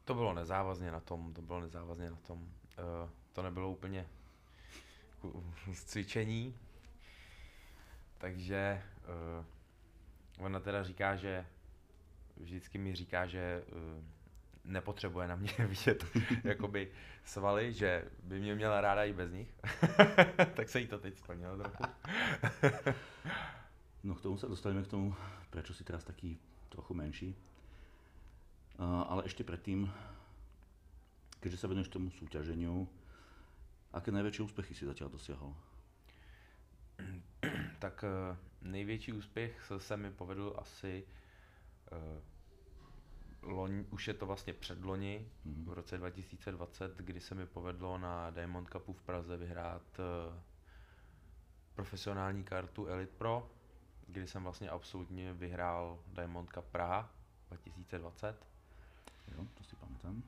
To 0.04 0.12
bylo 0.14 0.34
nezávazně 0.34 0.90
na 0.92 1.00
tom, 1.00 1.32
to 1.32 1.42
bylo 1.42 1.60
nezávazně 1.60 2.10
na 2.10 2.20
tom. 2.26 2.38
Uh, 2.42 3.08
to 3.32 3.42
nebylo 3.42 3.70
úplně 3.70 4.06
z 5.72 5.84
cvičení, 5.90 6.54
takže 8.20 8.82
uh, 9.08 10.44
ona 10.44 10.60
teda 10.60 10.82
říká, 10.82 11.16
že 11.16 11.46
vždycky 12.36 12.78
mi 12.78 12.94
říká, 12.94 13.26
že 13.26 13.64
uh, 13.72 14.04
nepotřebuje 14.64 15.28
na 15.28 15.36
mě 15.36 15.52
vidět 15.66 16.04
jakoby 16.44 16.90
svaly, 17.24 17.72
že 17.72 18.04
by 18.22 18.40
mě 18.40 18.54
měla 18.54 18.80
ráda 18.80 19.04
i 19.04 19.12
bez 19.12 19.32
nich. 19.32 19.54
tak 20.54 20.68
se 20.68 20.80
jí 20.80 20.86
to 20.86 20.98
teď 20.98 21.18
splnilo 21.18 21.56
trochu. 21.56 21.84
No 24.00 24.16
k 24.16 24.24
tomu 24.24 24.40
sa 24.40 24.48
dostaneme 24.48 24.80
k 24.80 24.88
tomu, 24.88 25.12
prečo 25.52 25.76
si 25.76 25.84
teraz 25.84 26.00
taký 26.00 26.40
trochu 26.72 26.96
menší. 26.96 27.36
Uh, 28.80 29.04
ale 29.04 29.28
ešte 29.28 29.44
predtým 29.44 29.92
Keďže 31.40 31.56
sa 31.56 31.72
venuješ 31.72 31.88
tomu 31.88 32.12
súťaženiu, 32.12 32.84
aké 33.96 34.12
najväčšie 34.12 34.44
úspechy 34.44 34.76
si 34.76 34.84
zatiaľ 34.84 35.08
dosiahol? 35.08 35.52
Tak 37.80 38.04
eh, 38.04 38.36
největší 38.62 39.12
úspěch 39.12 39.72
se 39.78 39.96
mi 39.96 40.10
povedl 40.12 40.54
asi 40.58 41.06
uh, 41.92 43.52
loň, 43.52 43.84
už 43.90 44.08
je 44.08 44.14
to 44.14 44.26
vlastně 44.26 44.52
předloni, 44.52 45.28
mm-hmm. 45.46 45.64
v 45.64 45.72
roce 45.72 45.98
2020, 45.98 46.96
kdy 46.96 47.20
se 47.20 47.34
mi 47.34 47.46
povedlo 47.46 47.98
na 47.98 48.30
Diamond 48.30 48.68
Cupu 48.70 48.92
v 48.92 49.02
Praze 49.02 49.36
vyhrát 49.36 49.82
uh, 49.98 50.34
profesionální 51.74 52.44
kartu 52.44 52.86
Elite 52.86 53.12
Pro, 53.18 53.50
kdy 54.06 54.26
jsem 54.26 54.42
vlastně 54.42 54.70
absolutně 54.70 55.32
vyhrál 55.32 55.98
Diamond 56.06 56.50
Cup 56.52 56.64
Praha 56.64 57.10
2020. 57.48 58.46
Jo, 59.36 59.46
to 59.54 59.64
si 59.64 59.76
pamatám. 59.76 60.22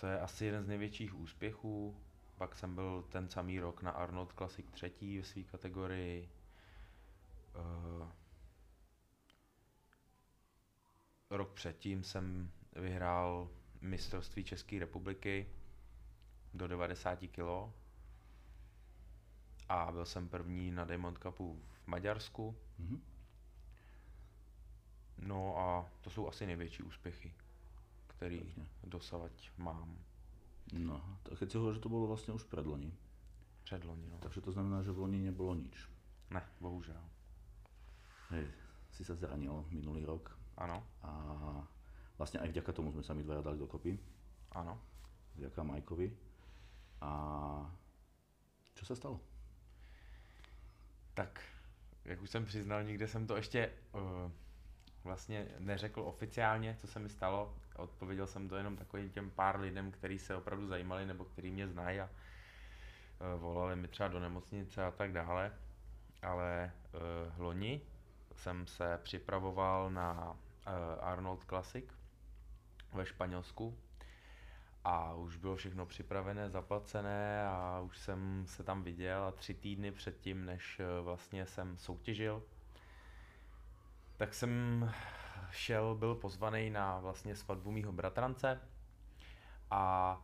To 0.00 0.06
je 0.06 0.20
asi 0.20 0.44
jeden 0.44 0.64
z 0.64 0.68
největších 0.68 1.14
úspěchů. 1.14 1.96
Pak 2.38 2.56
jsem 2.56 2.74
byl 2.74 3.04
ten 3.08 3.28
samý 3.28 3.60
rok 3.60 3.82
na 3.82 3.90
Arnold 3.90 4.32
Classic 4.32 4.66
třetí 4.70 5.18
ve 5.18 5.24
své 5.24 5.42
kategorii. 5.42 6.28
Uh, 7.54 8.08
rok 11.30 11.52
předtím 11.52 12.04
jsem 12.04 12.50
vyhrál 12.76 13.50
mistrovství 13.80 14.44
České 14.44 14.78
republiky 14.78 15.46
do 16.54 16.68
90 16.68 17.18
kg 17.20 17.72
a 19.68 19.92
byl 19.92 20.04
jsem 20.04 20.28
první 20.28 20.70
na 20.70 20.84
Diamond 20.84 21.18
Cupu 21.18 21.60
v 21.72 21.86
Maďarsku. 21.86 22.56
Mm-hmm. 22.80 23.00
No 25.18 25.58
a 25.58 25.90
to 26.00 26.10
jsou 26.10 26.28
asi 26.28 26.46
největší 26.46 26.82
úspěchy, 26.82 27.34
který 28.06 28.38
Pekne. 28.38 28.66
dosavať 28.84 29.50
mám. 29.58 29.98
No, 30.72 31.18
tak 31.22 31.38
keď 31.38 31.50
si 31.50 31.56
hovoril, 31.56 31.74
že 31.74 31.80
to 31.80 31.88
bylo 31.88 32.06
vlastně 32.06 32.34
už 32.34 32.44
předloni. 32.44 32.94
Předloni, 33.64 34.08
no. 34.08 34.18
Takže 34.18 34.40
to 34.40 34.52
znamená, 34.52 34.82
že 34.82 34.92
v 34.92 34.98
loni 34.98 35.18
nebylo 35.18 35.54
nič. 35.54 35.88
Ne, 36.30 36.42
bohužel. 36.60 37.00
Hej, 38.30 38.46
si 38.94 39.02
sa 39.02 39.18
zranil 39.18 39.66
minulý 39.74 40.06
rok. 40.06 40.30
Ano. 40.54 40.78
A 41.02 41.10
vlastne 42.14 42.38
aj 42.38 42.54
vďaka 42.54 42.70
tomu 42.70 42.94
sme 42.94 43.02
sa 43.02 43.10
my 43.10 43.26
dvaja 43.26 43.42
dali 43.42 43.58
dokopy. 43.58 43.98
Ano. 44.54 44.78
Vďaka 45.34 45.66
Majkovi. 45.66 46.08
A 47.02 47.10
čo 48.78 48.86
sa 48.86 48.94
stalo? 48.94 49.18
Tak, 51.14 51.42
jak 52.04 52.22
už 52.22 52.30
jsem 52.30 52.44
přiznal, 52.44 52.84
nikde 52.84 53.08
jsem 53.08 53.26
to 53.26 53.36
ještě 53.36 53.70
uh, 53.94 54.30
vlastně 55.04 55.48
neřekl 55.58 56.00
oficiálně, 56.00 56.76
co 56.80 56.86
se 56.86 56.98
mi 56.98 57.08
stalo. 57.08 57.56
Odpověděl 57.76 58.26
jsem 58.26 58.48
to 58.48 58.56
jenom 58.56 58.76
takovým 58.76 59.10
těm 59.10 59.30
pár 59.30 59.60
lidem, 59.60 59.90
kteří 59.90 60.18
se 60.18 60.36
opravdu 60.36 60.66
zajímali 60.66 61.06
nebo 61.06 61.24
kteří 61.24 61.50
mě 61.50 61.68
znají 61.68 62.00
a 62.00 62.10
uh, 62.10 63.40
volali 63.40 63.76
mi 63.76 63.88
třeba 63.88 64.08
do 64.08 64.20
nemocnice 64.20 64.84
a 64.84 64.90
tak 64.90 65.12
dále. 65.12 65.52
Ale 66.22 66.72
uh, 66.94 67.00
loni 67.42 67.80
jsem 68.40 68.66
se 68.66 68.98
připravoval 69.02 69.90
na 69.90 70.30
uh, 70.30 70.72
Arnold 71.00 71.44
Classic 71.44 71.84
ve 72.92 73.06
Španělsku 73.06 73.78
a 74.84 75.14
už 75.14 75.36
bylo 75.36 75.56
všechno 75.56 75.86
připravené, 75.86 76.50
zaplacené 76.50 77.46
a 77.46 77.80
už 77.80 77.98
jsem 77.98 78.44
se 78.46 78.62
tam 78.62 78.82
viděl 78.82 79.24
a 79.24 79.30
tři 79.32 79.54
týdny 79.54 79.92
předtím, 79.92 80.44
než 80.44 80.80
eh, 80.80 81.00
vlastně 81.02 81.46
jsem 81.46 81.78
soutěžil, 81.78 82.42
tak 84.16 84.34
jsem 84.34 84.92
šel, 85.50 85.94
byl 85.94 86.14
pozvaný 86.14 86.70
na 86.70 86.98
vlastně 86.98 87.36
svatbu 87.36 87.70
mýho 87.70 87.92
bratrance 87.92 88.60
a 89.70 90.16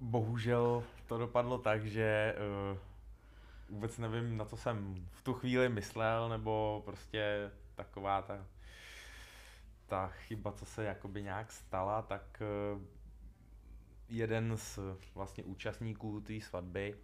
bohužel 0.00 0.84
to 1.06 1.18
dopadlo 1.18 1.58
tak, 1.58 1.86
že 1.86 2.34
uh, 2.72 2.78
vůbec 3.70 3.98
nevím, 3.98 4.36
na 4.36 4.44
co 4.44 4.56
jsem 4.56 5.06
v 5.10 5.22
tu 5.22 5.34
chvíli 5.34 5.68
myslel, 5.68 6.28
nebo 6.28 6.82
prostě 6.84 7.50
taková 7.74 8.22
ta 8.22 8.46
ta 9.90 10.08
chyba, 10.08 10.52
co 10.52 10.64
se 10.64 10.84
jakoby 10.84 11.22
nějak 11.22 11.52
stala, 11.52 12.02
tak 12.02 12.42
eh, 12.42 12.80
jeden 14.08 14.56
z 14.56 14.78
vlastně 15.14 15.44
účastníků 15.44 16.20
té 16.20 16.40
svatby, 16.40 16.96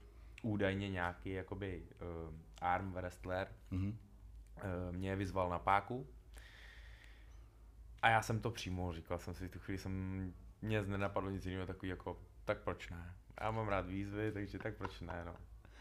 údajně 0.43 0.91
nějaký 0.91 1.31
jakoby 1.31 1.83
uh, 1.83 2.35
arm 2.61 2.93
wrestler, 2.93 3.49
mm-hmm. 3.73 3.95
uh, 4.57 4.97
mě 4.97 5.17
vyzval 5.17 5.51
na 5.51 5.59
páku. 5.59 6.07
A 8.03 8.09
já 8.09 8.23
jsem 8.23 8.41
to 8.41 8.51
přímo 8.51 8.93
říkal 8.93 9.19
jsem 9.19 9.35
si, 9.35 9.49
v 9.49 9.51
tu 9.51 9.59
chvíli 9.59 9.79
jsem, 9.79 10.35
mě 10.63 10.83
nenapadlo 10.83 11.31
nic 11.31 11.47
jiného, 11.47 11.67
takový 11.67 11.89
jako, 11.89 12.21
tak 12.45 12.59
proč 12.59 12.91
ne? 12.91 13.15
Já 13.41 13.51
mám 13.51 13.69
rád 13.69 13.87
výzvy, 13.87 14.33
takže 14.33 14.59
tak 14.59 14.77
proč 14.77 15.01
ne, 15.01 15.23
no. 15.25 15.37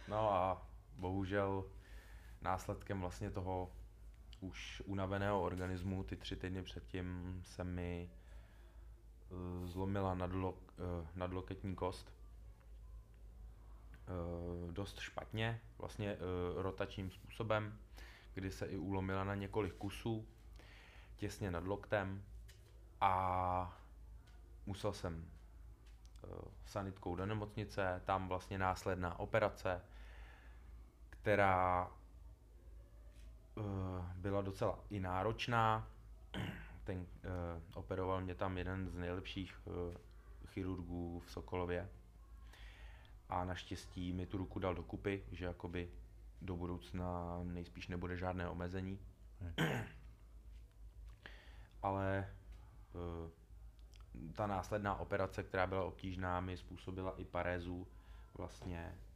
No 0.07 0.33
a 0.33 0.67
bohužel 0.95 1.65
následkem 2.41 3.01
vlastně 3.01 3.31
toho 3.31 3.71
už 4.39 4.81
unaveného 4.85 5.41
organismu 5.41 6.03
ty 6.03 6.15
tři 6.15 6.35
týdny 6.35 6.63
předtím 6.63 7.41
se 7.45 7.63
mi 7.63 8.09
uh, 9.29 9.67
zlomila 9.67 10.15
nadlo, 10.15 10.51
uh, 10.51 10.57
nadloketní 11.15 11.75
kost. 11.75 12.13
Uh, 14.07 14.71
dost 14.71 14.99
špatně, 14.99 15.61
vlastně 15.77 16.17
rotačním 16.55 17.11
způsobem, 17.11 17.79
kdy 18.33 18.51
se 18.51 18.65
i 18.65 18.77
ulomila 18.77 19.23
na 19.23 19.35
několik 19.35 19.73
kusů, 19.73 20.27
těsně 21.15 21.51
nad 21.51 21.63
loktem 21.63 22.23
a 23.01 23.77
musel 24.65 24.93
jsem 24.93 25.25
sanitkou 26.65 27.15
do 27.15 27.25
nemocnice, 27.25 28.01
tam 28.05 28.27
vlastně 28.27 28.57
následná 28.57 29.19
operace, 29.19 29.81
která 31.25 31.91
uh, 33.55 33.63
byla 34.15 34.41
docela 34.41 34.79
i 34.89 34.99
náročná. 34.99 35.87
Ten 36.83 36.97
uh, 36.97 37.05
operoval 37.73 38.21
mě 38.21 38.35
tam 38.35 38.57
jeden 38.57 38.89
z 38.89 38.95
nejlepších 38.95 39.61
uh, 39.65 39.73
chirurgů 40.47 41.19
v 41.19 41.31
Sokolově. 41.31 41.89
A 43.29 43.45
naštěstí 43.45 44.13
mi 44.13 44.25
tu 44.25 44.37
ruku 44.37 44.59
dal 44.59 44.75
dokupy, 44.75 45.23
že 45.31 45.45
jakoby 45.45 45.89
do 46.41 46.55
budoucna 46.55 47.39
nejspíš 47.43 47.87
nebude 47.87 48.17
žádné 48.17 48.49
omezení. 48.49 48.99
Ale 51.81 52.29
ta 54.35 54.47
následná 54.47 54.95
operace, 54.95 55.43
která 55.43 55.67
byla 55.67 55.83
obtížná, 55.83 56.39
mi 56.39 56.57
způsobila 56.57 57.13
i 57.17 57.25
parézu 57.25 57.87
vlastně 58.33 58.95
Eh, 58.95 59.14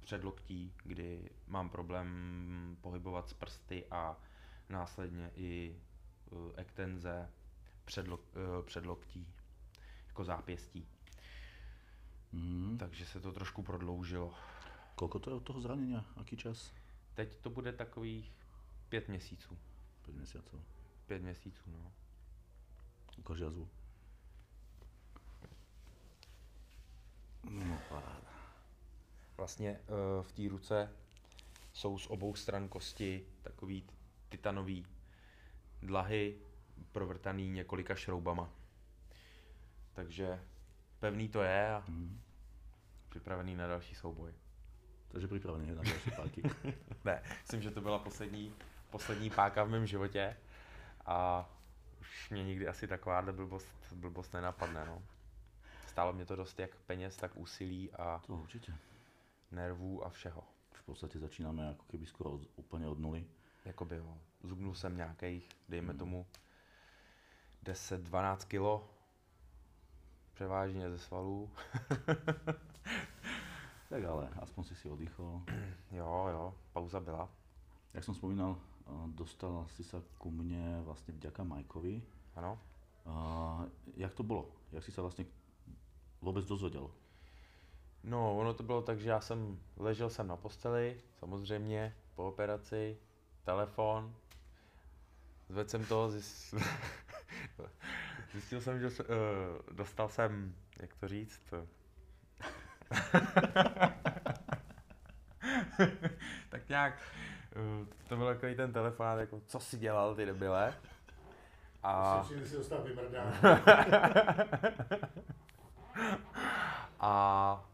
předloktí, 0.00 0.74
kdy 0.84 1.30
mám 1.46 1.70
problém 1.70 2.76
pohybovat 2.80 3.28
s 3.28 3.32
prsty 3.32 3.86
a 3.90 4.16
následně 4.68 5.30
i 5.34 5.76
eh, 6.32 6.60
ektenze 6.60 7.30
předlok, 7.84 8.20
eh, 8.34 8.62
předloktí, 8.62 9.26
jako 10.06 10.24
zápěstí. 10.24 10.88
Mm. 12.32 12.76
Takže 12.78 13.06
se 13.06 13.20
to 13.20 13.32
trošku 13.32 13.62
prodloužilo. 13.62 14.34
Kolko 14.94 15.18
to 15.18 15.30
je 15.30 15.36
od 15.36 15.42
toho 15.42 15.60
zranění? 15.60 15.96
Aký 16.16 16.36
čas? 16.36 16.72
Teď 17.14 17.36
to 17.36 17.50
bude 17.50 17.72
takových 17.72 18.32
pět 18.88 19.08
měsíců. 19.08 19.58
Pět 20.02 20.16
měsíců. 20.16 20.62
Pět 21.06 21.22
měsíců, 21.22 21.70
no. 21.70 21.92
Ukaž 23.18 23.38
jazvu. 23.38 23.68
No, 27.50 27.78
paráda. 27.88 28.27
Vlastně 29.38 29.80
uh, 29.80 30.22
v 30.22 30.32
té 30.32 30.48
ruce 30.48 30.90
jsou 31.72 31.98
z 31.98 32.06
obou 32.06 32.34
stran 32.34 32.68
kosti 32.68 33.26
takový 33.42 33.84
titanový 34.28 34.86
dlahy 35.82 36.38
provrtaný 36.92 37.50
několika 37.50 37.94
šroubama. 37.94 38.50
Takže 39.92 40.42
pevný 40.98 41.28
to 41.28 41.42
je 41.42 41.70
a 41.70 41.84
mm. 41.88 42.20
připravený 43.08 43.56
na 43.56 43.66
další 43.66 43.94
souboj. 43.94 44.32
Takže 45.08 45.28
připravený 45.28 45.66
na 45.66 45.74
další 45.74 46.10
páky. 46.10 46.42
ne, 47.04 47.22
myslím, 47.42 47.62
že 47.62 47.70
to 47.70 47.80
byla 47.80 47.98
poslední, 47.98 48.54
poslední 48.90 49.30
páka 49.30 49.64
v 49.64 49.68
mém 49.68 49.86
životě 49.86 50.36
a 51.06 51.48
už 52.00 52.30
mě 52.30 52.44
nikdy 52.44 52.68
asi 52.68 52.86
takováhle 52.86 53.32
blbost, 53.32 53.68
blbost 53.94 54.32
nenapadne. 54.32 54.84
No. 54.86 55.02
Stálo 55.86 56.12
mě 56.12 56.26
to 56.26 56.36
dost 56.36 56.58
jak 56.58 56.76
peněz, 56.76 57.16
tak 57.16 57.36
úsilí 57.36 57.92
a 57.92 58.22
to 58.26 58.34
určitě 58.34 58.74
nervů 59.50 60.04
a 60.04 60.08
všeho. 60.08 60.44
V 60.72 60.84
podstatě 60.84 61.18
začínáme 61.18 61.66
jako 61.66 61.84
keby 61.84 62.06
skoro 62.06 62.30
od, 62.30 62.42
úplně 62.56 62.86
od 62.86 62.98
nuly. 62.98 63.26
Jakoby 63.64 63.96
jo. 63.96 64.18
Zubnul 64.42 64.74
jsem 64.74 64.96
nějakých, 64.96 65.48
dejme 65.68 65.88
hmm. 65.88 65.98
tomu, 65.98 66.26
10-12 67.64 68.36
kilo. 68.36 68.90
Převážně 70.34 70.90
ze 70.90 70.98
svalů. 70.98 71.50
tak 73.88 74.04
ale, 74.04 74.28
aspoň 74.28 74.64
si 74.64 74.74
si 74.74 74.90
oddychol. 74.90 75.42
jo, 75.90 76.26
jo, 76.30 76.54
pauza 76.72 77.00
byla. 77.00 77.28
Jak 77.94 78.04
jsem 78.04 78.14
vzpomínal, 78.14 78.60
dostal 79.06 79.66
si 79.68 79.84
se 79.84 80.02
ku 80.18 80.30
mně 80.30 80.80
vlastně 80.80 81.14
vďaka 81.14 81.44
Majkovi. 81.44 82.02
Ano. 82.34 82.60
A 83.06 83.64
jak 83.96 84.14
to 84.14 84.22
bylo? 84.22 84.50
Jak 84.72 84.84
si 84.84 84.92
se 84.92 85.00
vlastně 85.00 85.26
vůbec 86.22 86.46
dozvěděl? 86.46 86.90
No, 88.04 88.38
ono 88.38 88.54
to 88.54 88.62
bylo 88.62 88.82
tak, 88.82 89.00
že 89.00 89.10
já 89.10 89.20
jsem 89.20 89.58
ležel 89.76 90.10
jsem 90.10 90.26
na 90.26 90.36
posteli, 90.36 91.00
samozřejmě, 91.18 91.94
po 92.14 92.28
operaci, 92.28 92.98
telefon, 93.44 94.14
zvedl 95.48 95.68
jsem 95.68 95.84
to, 95.84 96.10
zjist... 96.10 96.54
zjistil 98.32 98.60
jsem, 98.60 98.80
že 98.80 98.86
uh, 98.86 98.94
dostal 99.72 100.08
jsem, 100.08 100.54
jak 100.80 100.94
to 100.94 101.08
říct, 101.08 101.42
tak 106.48 106.68
nějak, 106.68 107.02
uh, 107.56 107.86
to 108.08 108.16
byl 108.16 108.26
takový 108.26 108.54
ten 108.54 108.72
telefon, 108.72 109.18
jako, 109.18 109.40
co 109.46 109.60
si 109.60 109.78
dělal, 109.78 110.14
ty 110.14 110.26
debile? 110.26 110.74
A... 111.82 112.18
Myslím, 112.18 112.38
že 112.38 112.46
si 112.46 112.56
dostal 112.56 112.82
vymrdán. 112.82 113.32
a 117.00 117.64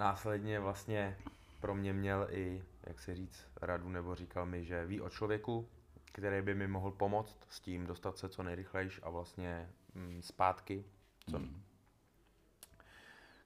následně 0.00 0.60
vlastně 0.60 1.16
pro 1.60 1.74
mě 1.74 1.92
měl 1.92 2.26
i, 2.30 2.64
jak 2.86 3.00
se 3.00 3.14
říct, 3.14 3.46
radu, 3.62 3.88
nebo 3.88 4.14
říkal 4.14 4.46
mi, 4.46 4.64
že 4.64 4.86
ví 4.86 5.00
o 5.00 5.10
člověku, 5.10 5.68
který 6.12 6.42
by 6.42 6.54
mi 6.54 6.66
mohl 6.66 6.90
pomoct 6.90 7.36
s 7.48 7.60
tím 7.60 7.86
dostat 7.86 8.18
se 8.18 8.28
co 8.28 8.42
nejrychlejš 8.42 9.00
a 9.02 9.10
vlastně 9.10 9.70
mm, 9.94 10.22
zpátky, 10.22 10.84
co, 11.30 11.38
mm. 11.38 11.62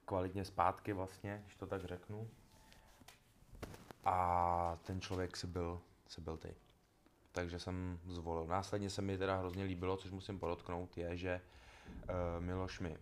kvalitně 0.05 0.45
zpátky 0.45 0.93
vlastně, 0.93 1.41
když 1.45 1.55
to 1.55 1.67
tak 1.67 1.85
řeknu. 1.85 2.29
A 4.05 4.77
ten 4.83 5.01
člověk 5.01 5.37
si 5.37 5.47
byl, 5.47 5.81
si 6.07 6.21
byl 6.21 6.37
ty. 6.37 6.55
Takže 7.31 7.59
jsem 7.59 7.99
zvolil. 8.05 8.47
Následně 8.47 8.89
se 8.89 9.01
mi 9.01 9.17
teda 9.17 9.37
hrozně 9.37 9.63
líbilo, 9.63 9.97
což 9.97 10.11
musím 10.11 10.39
podotknout, 10.39 10.97
je, 10.97 11.17
že 11.17 11.41
uh, 11.87 12.43
Miloš 12.43 12.79
mi 12.79 12.97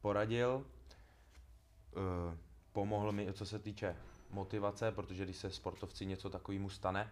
poradil, 0.00 0.66
uh, 1.96 2.34
pomohl 2.72 3.12
mi, 3.12 3.32
co 3.32 3.46
se 3.46 3.58
týče 3.58 3.96
motivace, 4.30 4.92
protože 4.92 5.24
když 5.24 5.36
se 5.36 5.50
sportovci 5.50 6.06
něco 6.06 6.30
takovému 6.30 6.70
stane, 6.70 7.10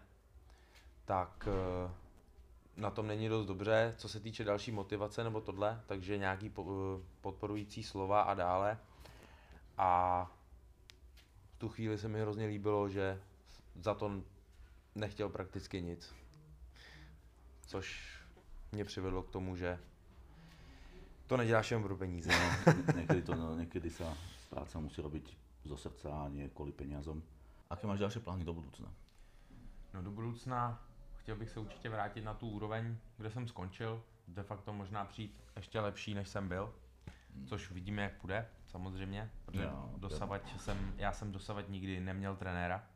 tak 1.04 1.48
uh, 1.86 1.90
na 2.76 2.90
tom 2.90 3.06
není 3.06 3.28
dost 3.28 3.46
dobře, 3.46 3.94
co 3.96 4.08
se 4.08 4.20
týče 4.20 4.44
další 4.44 4.72
motivace 4.72 5.24
nebo 5.24 5.40
tohle, 5.40 5.80
takže 5.86 6.18
nějaký 6.18 6.52
podporující 7.20 7.82
slova 7.82 8.22
a 8.22 8.34
dále. 8.34 8.78
A 9.78 10.24
v 11.54 11.58
tu 11.58 11.68
chvíli 11.68 11.98
se 11.98 12.08
mi 12.08 12.20
hrozně 12.20 12.46
líbilo, 12.46 12.88
že 12.88 13.20
za 13.74 13.94
to 13.94 14.22
nechtěl 14.94 15.28
prakticky 15.28 15.82
nic. 15.82 16.14
Což 17.66 18.16
mě 18.72 18.84
přivedlo 18.84 19.22
k 19.22 19.30
tomu, 19.30 19.56
že 19.56 19.78
to 21.26 21.36
neděláš 21.36 21.70
jen 21.70 21.82
pro 21.82 21.96
peníze. 21.96 22.30
někdy, 22.96 23.22
to, 23.22 23.34
někdy 23.56 23.90
se 23.90 24.04
práce 24.50 24.78
musí 24.78 25.02
robiť 25.02 25.36
zo 25.70 25.76
srdca 25.76 26.22
a 26.22 26.28
nie 26.28 26.48
kvůli 26.48 26.72
peniazom. 26.72 27.22
Aké 27.70 27.87
máš 27.87 27.98
další 27.98 28.18
plány 28.18 28.44
do 28.44 28.54
budoucna? 28.54 28.92
No 29.94 30.02
do 30.02 30.11
budoucna 30.11 30.83
chtěl 31.16 31.37
bych 31.37 31.50
se 31.50 31.61
určitě 31.61 31.88
vrátit 31.88 32.24
na 32.24 32.35
tu 32.35 32.48
úroveň, 32.48 32.96
kde 33.16 33.30
jsem 33.30 33.48
skončil. 33.48 34.02
De 34.28 34.42
facto 34.42 34.72
možná 34.72 35.04
přijít 35.04 35.40
ještě 35.56 35.80
lepší, 35.80 36.14
než 36.14 36.28
jsem 36.28 36.48
byl. 36.48 36.74
Což 37.46 37.70
uvidíme, 37.70 38.02
jak 38.02 38.20
půjde, 38.20 38.48
samozřejmě. 38.66 39.30
Protože 39.44 39.66
no, 39.66 39.94
dosavať 39.96 40.61
jsem, 40.61 40.94
já 40.96 41.12
jsem 41.12 41.33
dosavať 41.33 41.68
nikdy 41.68 42.00
neměl 42.00 42.37
trenéra. 42.37 42.87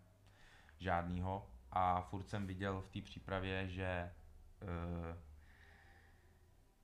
Žádnýho. 0.79 1.47
A 1.71 2.01
furt 2.01 2.29
jsem 2.29 2.47
viděl 2.47 2.81
v 2.81 2.89
té 2.89 3.01
přípravě, 3.03 3.69
že 3.69 4.13
uh, 4.63 5.19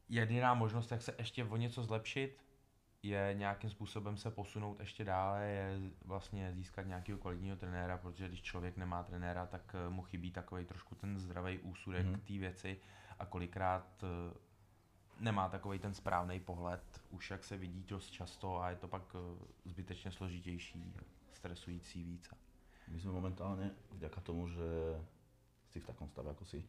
jediná 0.08 0.54
možnost, 0.54 0.90
jak 0.90 1.02
se 1.02 1.14
ještě 1.18 1.44
o 1.44 1.56
něco 1.56 1.82
zlepšit, 1.82 2.49
je 3.02 3.34
nějakým 3.38 3.70
způsobem 3.70 4.16
se 4.16 4.30
posunout 4.30 4.80
ještě 4.80 5.04
dále, 5.04 5.46
je 5.46 5.80
vlastně 6.04 6.52
získat 6.54 6.86
nějakého 6.86 7.18
kvalitního 7.18 7.56
trenéra, 7.56 7.98
protože 7.98 8.28
když 8.28 8.42
člověk 8.42 8.76
nemá 8.76 9.02
trenéra, 9.02 9.46
tak 9.46 9.74
eh, 9.74 9.90
mu 9.90 10.02
chybí 10.02 10.30
takový 10.30 10.64
trošku 10.64 10.94
ten 10.94 11.18
zdravý 11.18 11.58
úsudek 11.58 12.06
mm. 12.06 12.20
té 12.20 12.32
věci 12.32 12.80
a 13.18 13.26
kolikrát 13.26 14.04
eh, 14.04 14.34
nemá 15.20 15.48
takový 15.48 15.78
ten 15.78 15.94
správný 15.94 16.40
pohled, 16.40 17.02
už 17.10 17.30
jak 17.30 17.44
se 17.44 17.56
vidí 17.56 17.84
dost 17.84 18.10
často 18.10 18.62
a 18.62 18.70
je 18.70 18.76
to 18.76 18.88
pak 18.88 19.02
eh, 19.14 19.44
zbytečně 19.64 20.10
složitější, 20.10 20.94
stresující 21.32 22.04
více. 22.04 22.36
My 22.88 23.00
jsme 23.00 23.12
momentálně, 23.12 23.70
vďaka 23.92 24.20
tomu, 24.20 24.48
že 24.48 24.62
si 25.68 25.80
v 25.80 25.86
takom 25.86 26.08
stave, 26.08 26.28
jako 26.28 26.44
si 26.44 26.64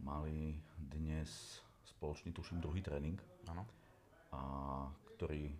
mali 0.00 0.62
dnes 0.78 1.62
spoločný, 1.84 2.32
tuším, 2.32 2.60
druhý 2.60 2.82
trénink. 2.82 3.24
Ano. 3.48 3.66
A 4.32 4.92
ktorí, 5.14 5.54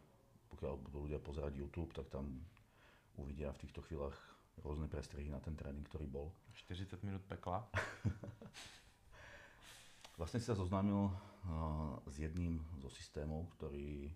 pokiaľ 0.50 0.74
budú 0.90 0.98
ľudia 1.06 1.22
pozerať 1.22 1.54
YouTube, 1.54 1.94
tak 1.94 2.10
tam 2.10 2.42
uvidia 3.18 3.54
v 3.54 3.62
týchto 3.62 3.80
chvíľach 3.86 4.14
rôzne 4.62 4.86
prestrihy 4.86 5.30
na 5.30 5.38
ten 5.42 5.54
tréning, 5.54 5.86
ktorý 5.86 6.06
bol. 6.06 6.30
40 6.54 6.98
minút 7.06 7.22
pekla. 7.26 7.62
vlastne 10.18 10.38
si 10.38 10.46
sa 10.46 10.54
zoznámil 10.54 11.10
uh, 11.10 11.98
s 12.06 12.22
jedným 12.22 12.62
zo 12.78 12.90
systémov, 12.90 13.50
ktorý 13.58 14.10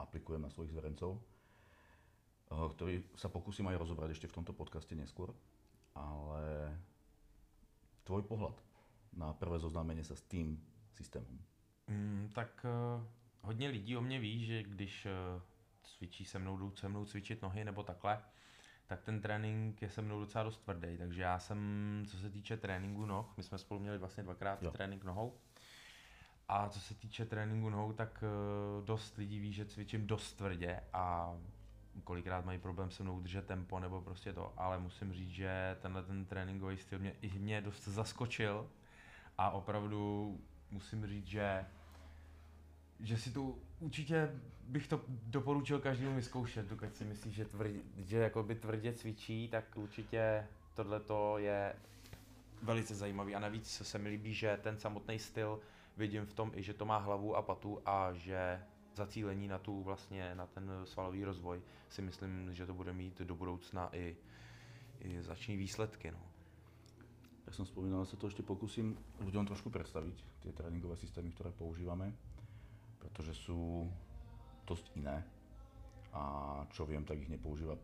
aplikujem 0.00 0.44
na 0.44 0.52
svojich 0.52 0.72
zverencov, 0.72 1.16
uh, 1.16 2.68
ktorý 2.76 3.04
sa 3.16 3.32
pokúsim 3.32 3.64
aj 3.68 3.80
rozobrať 3.80 4.16
ešte 4.16 4.28
v 4.28 4.36
tomto 4.40 4.52
podcaste 4.52 4.92
neskôr, 4.92 5.32
ale 5.96 6.72
tvoj 8.04 8.24
pohľad 8.28 8.56
na 9.16 9.32
prvé 9.36 9.56
zoznámenie 9.56 10.04
sa 10.04 10.16
s 10.16 10.24
tým 10.28 10.56
systémem. 10.92 11.40
Mm, 11.88 12.30
tak 12.36 12.52
uh 12.64 13.19
hodně 13.42 13.68
lidí 13.68 13.96
o 13.96 14.00
mě 14.00 14.18
ví, 14.18 14.46
že 14.46 14.62
když 14.62 15.06
eh, 15.06 15.10
cvičí 15.82 16.24
se 16.24 16.38
mnou, 16.38 16.56
jdou 16.56 16.76
se 16.76 16.88
mnou 16.88 17.04
cvičit 17.04 17.42
nohy 17.42 17.64
nebo 17.64 17.82
takhle, 17.82 18.22
tak 18.86 19.02
ten 19.02 19.20
trénink 19.20 19.82
je 19.82 19.90
se 19.90 20.02
mnou 20.02 20.20
docela 20.20 20.44
dost 20.44 20.58
tvrdý. 20.58 20.98
Takže 20.98 21.22
já 21.22 21.38
jsem, 21.38 21.58
co 22.08 22.16
se 22.16 22.30
týče 22.30 22.56
tréninku 22.56 23.06
noh, 23.06 23.34
my 23.36 23.42
jsme 23.42 23.58
spolu 23.58 23.80
měli 23.80 23.98
vlastně 23.98 24.22
dvakrát 24.22 24.62
jo. 24.62 24.70
trénink 24.70 25.04
nohou. 25.04 25.38
A 26.48 26.68
co 26.68 26.80
se 26.80 26.94
týče 26.94 27.24
tréninku 27.24 27.70
nohou, 27.70 27.92
tak 27.92 28.24
uh, 28.24 28.84
dost 28.84 29.16
lidí 29.16 29.38
ví, 29.38 29.52
že 29.52 29.64
cvičím 29.64 30.06
dost 30.06 30.34
tvrdě 30.34 30.80
a 30.92 31.34
kolikrát 32.04 32.44
mají 32.44 32.58
problém 32.58 32.90
se 32.90 33.02
mnou 33.02 33.16
udržet 33.16 33.46
tempo 33.46 33.80
nebo 33.80 34.00
prostě 34.00 34.32
to, 34.32 34.54
ale 34.56 34.78
musím 34.78 35.12
říct, 35.12 35.30
že 35.30 35.76
tenhle 35.80 36.02
ten 36.02 36.26
tréninkový 36.26 36.76
styl 36.76 36.98
mě, 36.98 37.12
i 37.20 37.38
mě 37.38 37.60
dost 37.60 37.88
zaskočil 37.88 38.70
a 39.38 39.50
opravdu 39.50 40.40
musím 40.70 41.06
říct, 41.06 41.26
že 41.26 41.66
že 43.02 43.16
si 43.16 43.30
tu 43.30 43.58
určitě 43.80 44.30
bych 44.70 44.88
to 44.88 45.00
doporučil 45.08 45.80
každému 45.80 46.14
vyzkoušet, 46.16 46.66
dokud 46.66 46.96
si 46.96 47.04
myslí, 47.04 47.32
že, 47.32 47.44
tvrdě, 47.44 47.80
že 47.98 48.16
jakoby 48.16 48.54
tvrdě 48.54 48.92
cvičí, 48.92 49.48
tak 49.48 49.64
určitě 49.76 50.46
tohle 50.74 51.00
je 51.36 51.74
velice 52.62 52.94
zajímavý 52.94 53.34
a 53.34 53.38
navíc 53.38 53.66
se 53.66 53.98
mi 53.98 54.08
líbí, 54.08 54.34
že 54.34 54.58
ten 54.62 54.78
samotný 54.78 55.18
styl 55.18 55.60
vidím 55.96 56.26
v 56.26 56.32
tom 56.32 56.52
i, 56.54 56.62
že 56.62 56.74
to 56.74 56.84
má 56.84 56.98
hlavu 56.98 57.36
a 57.36 57.42
patu 57.42 57.82
a 57.86 58.12
že 58.12 58.62
zacílení 58.94 59.48
na 59.48 59.58
tu 59.58 59.82
vlastně, 59.82 60.34
na 60.34 60.46
ten 60.46 60.70
svalový 60.84 61.24
rozvoj 61.24 61.62
si 61.88 62.02
myslím, 62.02 62.54
že 62.54 62.66
to 62.66 62.74
bude 62.74 62.92
mít 62.92 63.20
do 63.20 63.34
budoucna 63.34 63.96
i, 63.96 64.16
i 65.00 65.22
zační 65.22 65.56
výsledky. 65.56 66.10
No. 66.10 66.20
Jak 67.46 67.54
jsem 67.54 67.64
vzpomínal, 67.64 68.04
se 68.04 68.16
to 68.16 68.26
ještě 68.26 68.42
pokusím 68.42 68.98
ľuďom 69.20 69.46
trošku 69.46 69.70
představit, 69.70 70.14
ty 70.40 70.52
tréninkové 70.52 70.96
systémy, 70.96 71.30
které 71.30 71.50
používáme 71.50 72.12
pretože 73.00 73.34
sú 73.34 73.88
dosť 74.68 74.92
iné 74.94 75.24
a 76.12 76.22
čo 76.70 76.84
viem, 76.86 77.02
tak 77.02 77.18
ich 77.18 77.32
nepoužíva 77.32 77.74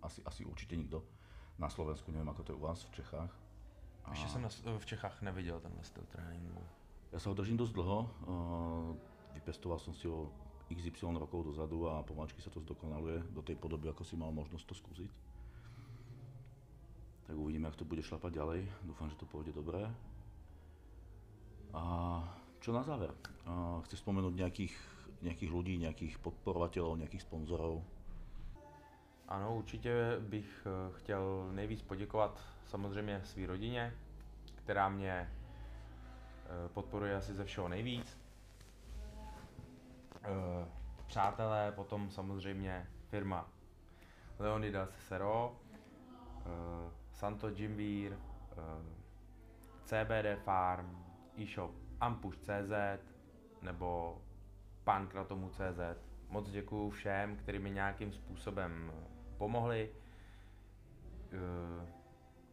asi, 0.00 0.22
asi 0.24 0.46
určite 0.46 0.76
nikto 0.78 1.02
na 1.58 1.68
Slovensku, 1.68 2.12
neviem 2.12 2.28
ako 2.30 2.42
to 2.46 2.52
je 2.52 2.60
u 2.60 2.62
vás 2.62 2.80
v 2.84 2.94
Čechách. 3.02 3.32
A... 4.04 4.10
Ještě 4.10 4.28
jsem 4.28 4.42
na, 4.42 4.48
v 4.78 4.86
Čechách 4.86 5.22
neviděl 5.22 5.60
ten 5.60 5.72
styl 5.82 6.04
tréninku. 6.06 6.62
Ja 7.14 7.22
sa 7.22 7.30
ho 7.30 7.38
držím 7.38 7.56
dosť 7.56 7.72
dlho, 7.72 7.98
vypestoval 9.38 9.78
som 9.78 9.94
si 9.94 10.10
ho 10.10 10.28
XY 10.68 11.16
rokov 11.16 11.46
dozadu 11.46 11.86
a 11.86 12.02
pomačky 12.02 12.42
sa 12.42 12.50
to 12.50 12.58
zdokonaluje 12.60 13.30
do 13.30 13.40
tej 13.40 13.54
podoby, 13.56 13.88
ako 13.88 14.02
si 14.02 14.18
mal 14.18 14.34
možnosť 14.34 14.66
to 14.66 14.74
skúsiť. 14.74 15.10
Tak 17.30 17.34
uvidíme, 17.38 17.70
jak 17.70 17.78
to 17.78 17.86
bude 17.86 18.02
šlapať 18.02 18.36
ďalej. 18.36 18.60
Dúfam, 18.82 19.06
že 19.10 19.18
to 19.18 19.26
pôjde 19.26 19.54
dobré. 19.54 19.86
A 21.72 21.82
čo 22.66 22.74
na 22.74 22.82
záver? 22.82 23.14
Chceš 23.86 24.02
spomenúť 24.02 24.34
nejakých, 24.42 24.74
nejakých 25.22 25.50
ľudí, 25.54 25.78
nejakých 25.78 26.18
podporovateľov, 26.18 26.98
nejakých 26.98 27.22
sponzorov? 27.22 27.78
Ano, 29.28 29.54
určitě 29.56 30.18
bych 30.20 30.66
eh, 30.66 30.92
chtěl 30.98 31.48
nejvíc 31.52 31.82
poděkovat 31.82 32.40
samozřejmě 32.66 33.20
své 33.24 33.46
rodině, 33.46 33.94
která 34.54 34.88
mě 34.88 35.10
eh, 35.10 36.68
podporuje 36.74 37.16
asi 37.16 37.34
ze 37.34 37.44
všeho 37.44 37.68
nejvíc. 37.68 38.18
Eh, 40.22 40.66
přátelé, 41.06 41.72
potom 41.72 42.10
samozřejmě 42.10 42.86
firma 43.10 43.48
Leonidas 44.38 44.90
Cicero, 44.90 45.56
Santo 47.12 47.48
Jimbeer, 47.48 48.18
CBD 49.84 50.42
Farm, 50.44 51.04
e-shop 51.38 51.85
Ampush.cz 52.00 52.72
nebo 53.62 54.18
pankratomu.cz, 54.84 55.80
moc 56.28 56.50
děkuju 56.50 56.90
všem, 56.90 57.36
kteří 57.36 57.58
mi 57.58 57.70
nějakým 57.70 58.12
způsobem 58.12 58.92
pomohli. 59.38 59.90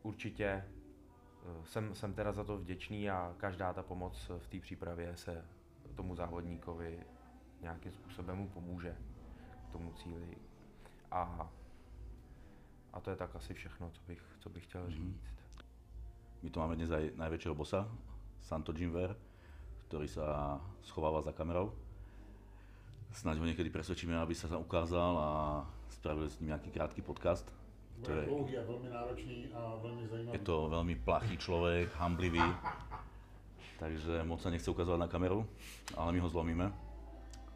Určitě 0.03 0.65
jsem, 1.63 1.95
jsem 1.95 2.13
teda 2.13 2.31
za 2.31 2.43
to 2.43 2.57
vděčný 2.57 3.09
a 3.09 3.33
každá 3.37 3.73
ta 3.73 3.83
pomoc 3.83 4.31
v 4.37 4.47
té 4.47 4.59
přípravě 4.59 5.17
se 5.17 5.45
tomu 5.95 6.15
závodníkovi 6.15 6.99
nějakým 7.61 7.91
způsobem 7.91 8.37
mu 8.37 8.49
pomůže 8.49 8.97
k 9.69 9.71
tomu 9.71 9.93
cíli. 9.93 10.37
A, 11.11 11.51
a 12.93 12.99
to 12.99 13.09
je 13.09 13.15
tak 13.15 13.35
asi 13.35 13.53
všechno, 13.53 13.91
co 13.91 14.01
bych, 14.07 14.23
co 14.39 14.49
bych 14.49 14.63
chtěl 14.63 14.81
mhm. 14.81 14.91
říct. 14.91 15.33
My 16.41 16.49
tu 16.49 16.59
máme 16.59 16.75
dnes 16.75 16.91
aj 16.91 17.15
najväčšieho 17.15 17.55
bossa, 17.55 17.87
Santo 18.43 18.75
Jimver, 18.75 19.15
ktorý 19.93 20.09
sa 20.09 20.57
schováva 20.89 21.21
za 21.21 21.29
kamerou. 21.37 21.69
Snaď 23.13 23.37
ho 23.37 23.45
niekedy 23.45 23.69
presvedčíme, 23.69 24.17
aby 24.17 24.33
sa 24.33 24.49
ukázal 24.57 25.13
a 25.21 25.29
spravili 25.93 26.25
s 26.25 26.41
ním 26.41 26.49
nejaký 26.49 26.73
krátky 26.73 27.05
podcast. 27.05 27.45
To 28.01 28.09
je 28.09 28.25
dlouhý 28.25 28.57
a 28.57 28.65
veľmi 28.65 28.89
náročný 28.89 29.53
a 29.53 29.77
veľmi 29.77 30.03
zaujímavý. 30.09 30.33
Je 30.33 30.41
to 30.41 30.55
veľmi 30.65 30.95
plachý 31.05 31.37
človek, 31.37 31.93
hamblivý, 32.01 32.41
takže 33.77 34.25
moc 34.25 34.41
sa 34.41 34.49
nechce 34.49 34.65
ukazovať 34.65 34.97
na 34.97 35.05
kameru, 35.05 35.45
ale 35.93 36.09
my 36.09 36.25
ho 36.25 36.29
zlomíme. 36.33 36.73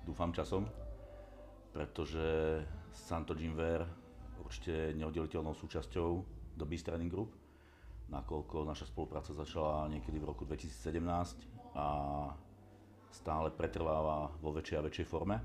Dúfam 0.05 0.29
časom, 0.29 0.69
pretože 1.73 2.61
Santo 2.93 3.33
Jimver 3.33 3.81
určite 4.45 4.93
neoddeliteľnou 4.93 5.57
súčasťou 5.57 6.09
do 6.53 6.63
Beast 6.69 6.85
Training 6.85 7.09
Group 7.09 7.33
nakoľko 8.07 8.63
naša 8.63 8.87
spolupráca 8.87 9.35
začala 9.35 9.89
niekedy 9.91 10.21
v 10.21 10.29
roku 10.31 10.47
2017 10.47 11.56
a 11.77 11.87
stále 13.13 13.53
pretrváva 13.53 14.33
vo 14.41 14.49
väčšej 14.49 14.77
a 14.81 14.85
väčšej 14.89 15.05
forme. 15.05 15.37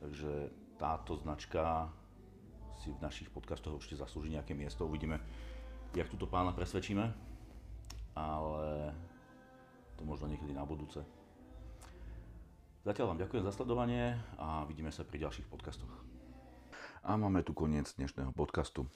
Takže 0.00 0.48
táto 0.80 1.16
značka 1.20 1.92
si 2.80 2.92
v 2.92 3.02
našich 3.04 3.28
podcastoch 3.28 3.76
určite 3.76 4.00
zaslúži 4.00 4.32
nejaké 4.32 4.56
miesto. 4.56 4.88
Uvidíme, 4.88 5.20
jak 5.92 6.08
túto 6.08 6.24
pána 6.24 6.56
presvedčíme, 6.56 7.04
ale 8.16 8.92
to 9.96 10.02
možno 10.04 10.28
niekedy 10.28 10.56
na 10.56 10.64
budúce. 10.64 11.04
Zatiaľ 12.84 13.12
vám 13.12 13.20
ďakujem 13.24 13.44
za 13.44 13.52
sledovanie 13.52 14.16
a 14.40 14.62
vidíme 14.64 14.92
sa 14.94 15.02
pri 15.02 15.26
ďalších 15.26 15.48
podcastoch. 15.50 15.90
A 17.02 17.18
máme 17.18 17.42
tu 17.42 17.50
koniec 17.52 17.92
dnešného 17.98 18.30
podcastu. 18.30 18.86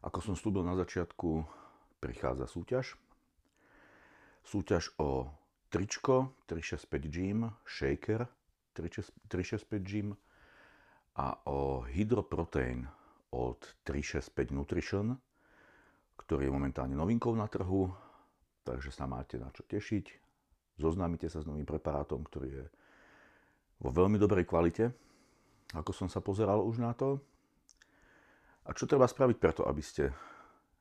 Ako 0.00 0.24
som 0.24 0.32
slúbil 0.32 0.64
na 0.64 0.72
začiatku, 0.78 1.44
prichádza 2.00 2.48
súťaž. 2.48 2.96
Súťaž 4.44 4.90
o 4.98 5.30
tričko 5.70 6.34
365 6.50 7.06
Gym, 7.06 7.38
shaker 7.62 8.26
365 8.74 9.66
Gym 9.82 10.16
a 11.16 11.26
o 11.46 11.86
hydroprotein 11.86 12.86
od 13.30 13.60
365 13.86 14.50
Nutrition, 14.50 15.14
ktorý 16.18 16.50
je 16.50 16.52
momentálne 16.52 16.98
novinkou 16.98 17.34
na 17.38 17.46
trhu, 17.46 17.90
takže 18.66 18.90
sa 18.90 19.06
máte 19.06 19.38
na 19.38 19.50
čo 19.54 19.62
tešiť. 19.62 20.06
Zoznámite 20.80 21.28
sa 21.28 21.44
s 21.44 21.48
novým 21.48 21.68
preparátom, 21.68 22.24
ktorý 22.24 22.48
je 22.50 22.64
vo 23.80 23.90
veľmi 23.92 24.16
dobrej 24.18 24.48
kvalite, 24.48 24.90
ako 25.76 25.92
som 25.94 26.08
sa 26.10 26.18
pozeral 26.20 26.64
už 26.64 26.82
na 26.82 26.92
to. 26.96 27.20
A 28.66 28.76
čo 28.76 28.84
treba 28.84 29.08
spraviť 29.08 29.36
preto, 29.40 29.62
aby 29.64 29.82
ste 29.82 30.12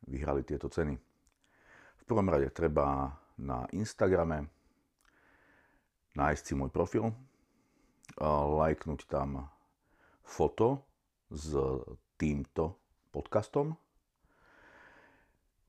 vyhrali 0.07 0.43
tieto 0.43 0.67
ceny? 0.67 0.95
V 1.99 2.03
prvom 2.07 2.27
rade 2.27 2.49
treba 2.51 3.13
na 3.39 3.63
Instagrame 3.71 4.51
nájsť 6.19 6.43
si 6.43 6.53
môj 6.59 6.67
profil, 6.67 7.15
lajknúť 8.19 9.07
tam 9.07 9.47
foto 10.25 10.83
s 11.31 11.55
týmto 12.19 12.75
podcastom, 13.15 13.79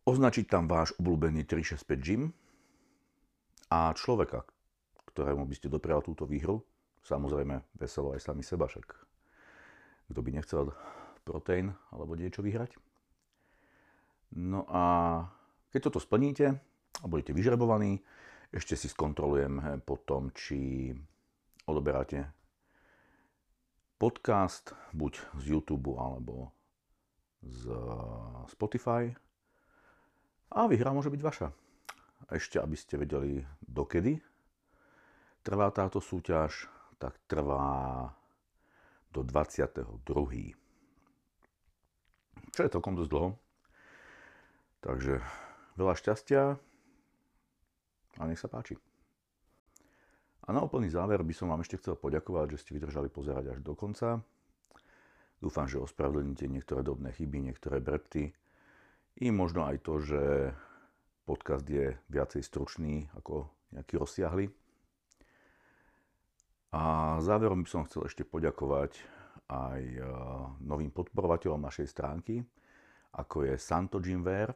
označiť 0.02 0.44
tam 0.50 0.66
váš 0.66 0.90
obľúbený 0.98 1.46
365 1.46 2.02
Gym 2.02 2.22
a 3.70 3.94
človeka, 3.94 4.42
ktorému 5.14 5.46
by 5.46 5.54
ste 5.54 5.70
dopriali 5.70 6.02
túto 6.02 6.26
výhru, 6.26 6.66
samozrejme 7.06 7.62
veselo 7.78 8.18
aj 8.18 8.26
sami 8.26 8.42
seba, 8.42 8.66
však 8.66 8.88
kto 10.10 10.18
by 10.18 10.30
nechcel 10.34 10.74
proteín 11.22 11.78
alebo 11.94 12.18
niečo 12.18 12.42
vyhrať. 12.42 12.74
No 14.34 14.66
a 14.66 14.82
keď 15.70 15.90
toto 15.90 16.02
splníte 16.02 16.58
budete 17.06 17.32
vyžrebovaní, 17.32 18.02
ešte 18.50 18.74
si 18.74 18.90
skontrolujem 18.90 19.80
potom, 19.86 20.34
či 20.34 20.90
odoberáte 21.64 22.26
podcast 24.00 24.74
buď 24.90 25.12
z 25.38 25.44
YouTube 25.54 25.94
alebo 25.94 26.50
z 27.44 27.70
Spotify 28.50 29.12
a 30.50 30.66
výhra 30.66 30.90
môže 30.90 31.12
byť 31.12 31.22
vaša. 31.22 31.48
Ešte, 32.32 32.58
aby 32.58 32.76
ste 32.76 33.00
vedeli 33.00 33.40
dokedy 33.64 34.18
trvá 35.40 35.70
táto 35.72 36.02
súťaž, 36.02 36.68
tak 37.00 37.16
trvá 37.24 38.08
do 39.14 39.24
22 39.24 40.04
čo 42.50 42.60
je 42.66 42.72
celkom 42.72 42.98
dosť 42.98 43.10
dlho. 43.14 43.30
Takže 44.82 45.22
veľa 45.78 45.94
šťastia 45.94 46.42
a 48.18 48.26
nech 48.26 48.40
sa 48.40 48.50
páči. 48.50 48.74
A 50.48 50.56
na 50.56 50.64
úplný 50.64 50.90
záver 50.90 51.22
by 51.22 51.34
som 51.36 51.52
vám 51.52 51.62
ešte 51.62 51.78
chcel 51.78 51.94
poďakovať, 51.94 52.56
že 52.56 52.60
ste 52.66 52.74
vydržali 52.74 53.06
pozerať 53.06 53.54
až 53.54 53.58
do 53.62 53.76
konca. 53.78 54.18
Dúfam, 55.38 55.70
že 55.70 55.78
ospravedlníte 55.78 56.50
niektoré 56.50 56.82
dobné 56.82 57.14
chyby, 57.14 57.38
niektoré 57.38 57.78
brepty 57.78 58.34
i 59.20 59.28
možno 59.30 59.68
aj 59.68 59.76
to, 59.84 60.00
že 60.00 60.22
podcast 61.28 61.62
je 61.68 61.94
viacej 62.08 62.42
stručný 62.42 63.06
ako 63.14 63.46
nejaký 63.76 63.94
rozsiahly. 64.00 64.46
A 66.70 67.16
záverom 67.18 67.66
by 67.66 67.68
som 67.68 67.86
chcel 67.86 68.06
ešte 68.06 68.22
poďakovať 68.22 68.98
aj 69.50 69.82
e, 69.82 70.00
novým 70.62 70.94
podporovateľom 70.94 71.58
našej 71.58 71.86
stránky, 71.90 72.38
ako 73.18 73.50
je 73.50 73.54
Santo 73.58 73.98
Gymwear, 73.98 74.54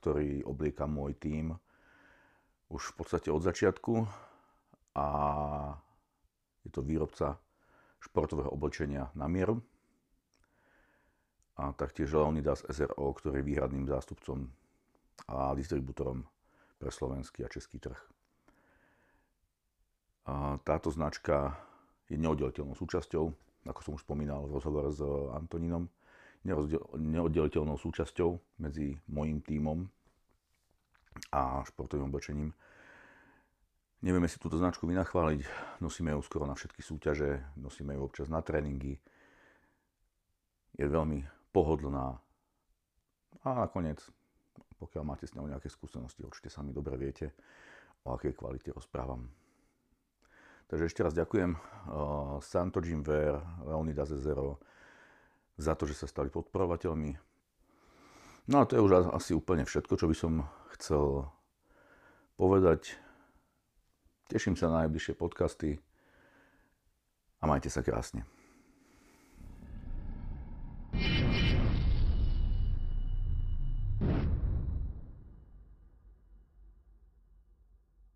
ktorý 0.00 0.40
oblieka 0.48 0.88
môj 0.88 1.20
tím 1.20 1.52
už 2.72 2.96
v 2.96 3.04
podstate 3.04 3.28
od 3.28 3.44
začiatku 3.44 4.08
a 4.96 5.06
je 6.64 6.70
to 6.72 6.80
výrobca 6.80 7.36
športového 8.00 8.48
oblečenia 8.48 9.12
na 9.12 9.28
mieru. 9.28 9.60
A 11.60 11.76
taktiež 11.76 12.16
Leonidas 12.16 12.64
SRO, 12.64 13.12
ktorý 13.12 13.44
je 13.44 13.48
výhradným 13.52 13.84
zástupcom 13.84 14.48
a 15.28 15.52
distribútorom 15.52 16.24
pre 16.80 16.88
slovenský 16.88 17.44
a 17.44 17.52
český 17.52 17.76
trh. 17.76 18.00
A 20.26 20.56
táto 20.64 20.88
značka 20.88 21.54
je 22.08 22.16
neoddeliteľnou 22.16 22.72
súčasťou 22.72 23.30
ako 23.66 23.80
som 23.82 23.92
už 23.94 24.02
spomínal 24.02 24.42
v 24.46 24.58
rozhovore 24.58 24.90
s 24.90 24.98
Antonínom, 25.38 25.86
neoddeliteľnou 26.98 27.78
súčasťou 27.78 28.58
medzi 28.58 28.98
mojim 29.06 29.38
tímom 29.38 29.86
a 31.32 31.64
športovým 31.64 32.08
oblečením. 32.08 32.52
Nevieme 34.02 34.26
si 34.26 34.42
túto 34.42 34.58
značku 34.58 34.90
vynachváliť, 34.90 35.46
nosíme 35.78 36.10
ju 36.10 36.20
skoro 36.26 36.44
na 36.44 36.58
všetky 36.58 36.82
súťaže, 36.82 37.46
nosíme 37.54 37.94
ju 37.94 38.00
občas 38.02 38.26
na 38.26 38.42
tréningy. 38.42 38.98
Je 40.74 40.86
veľmi 40.88 41.22
pohodlná 41.54 42.18
a 43.42 43.48
nakoniec, 43.58 43.98
pokiaľ 44.78 45.02
máte 45.02 45.26
s 45.26 45.34
ňou 45.34 45.50
nejaké 45.50 45.66
skúsenosti, 45.66 46.22
určite 46.22 46.50
sami 46.50 46.70
dobre 46.70 46.94
viete, 46.94 47.34
o 48.06 48.14
akej 48.14 48.38
kvalite 48.38 48.70
rozprávam. 48.70 49.26
Takže 50.70 50.88
ešte 50.88 51.04
raz 51.04 51.12
ďakujem 51.12 51.52
uh, 51.52 52.38
Santo 52.40 52.80
Ver, 52.80 53.38
Leonidas 53.66 54.14
Zero 54.14 54.62
za 55.58 55.74
to, 55.74 55.84
že 55.84 55.98
sa 55.98 56.06
stali 56.08 56.30
podporovateľmi. 56.30 57.12
No 58.50 58.56
a 58.62 58.66
to 58.66 58.78
je 58.78 58.82
už 58.82 59.12
asi 59.12 59.36
úplne 59.36 59.66
všetko, 59.66 59.94
čo 59.98 60.06
by 60.08 60.16
som 60.16 60.32
chcel 60.76 61.28
povedať. 62.40 62.96
Teším 64.32 64.56
sa 64.56 64.72
na 64.72 64.84
najbližšie 64.88 65.14
podcasty 65.14 65.76
a 67.38 67.44
majte 67.44 67.68
sa 67.68 67.84
krásne. 67.84 68.24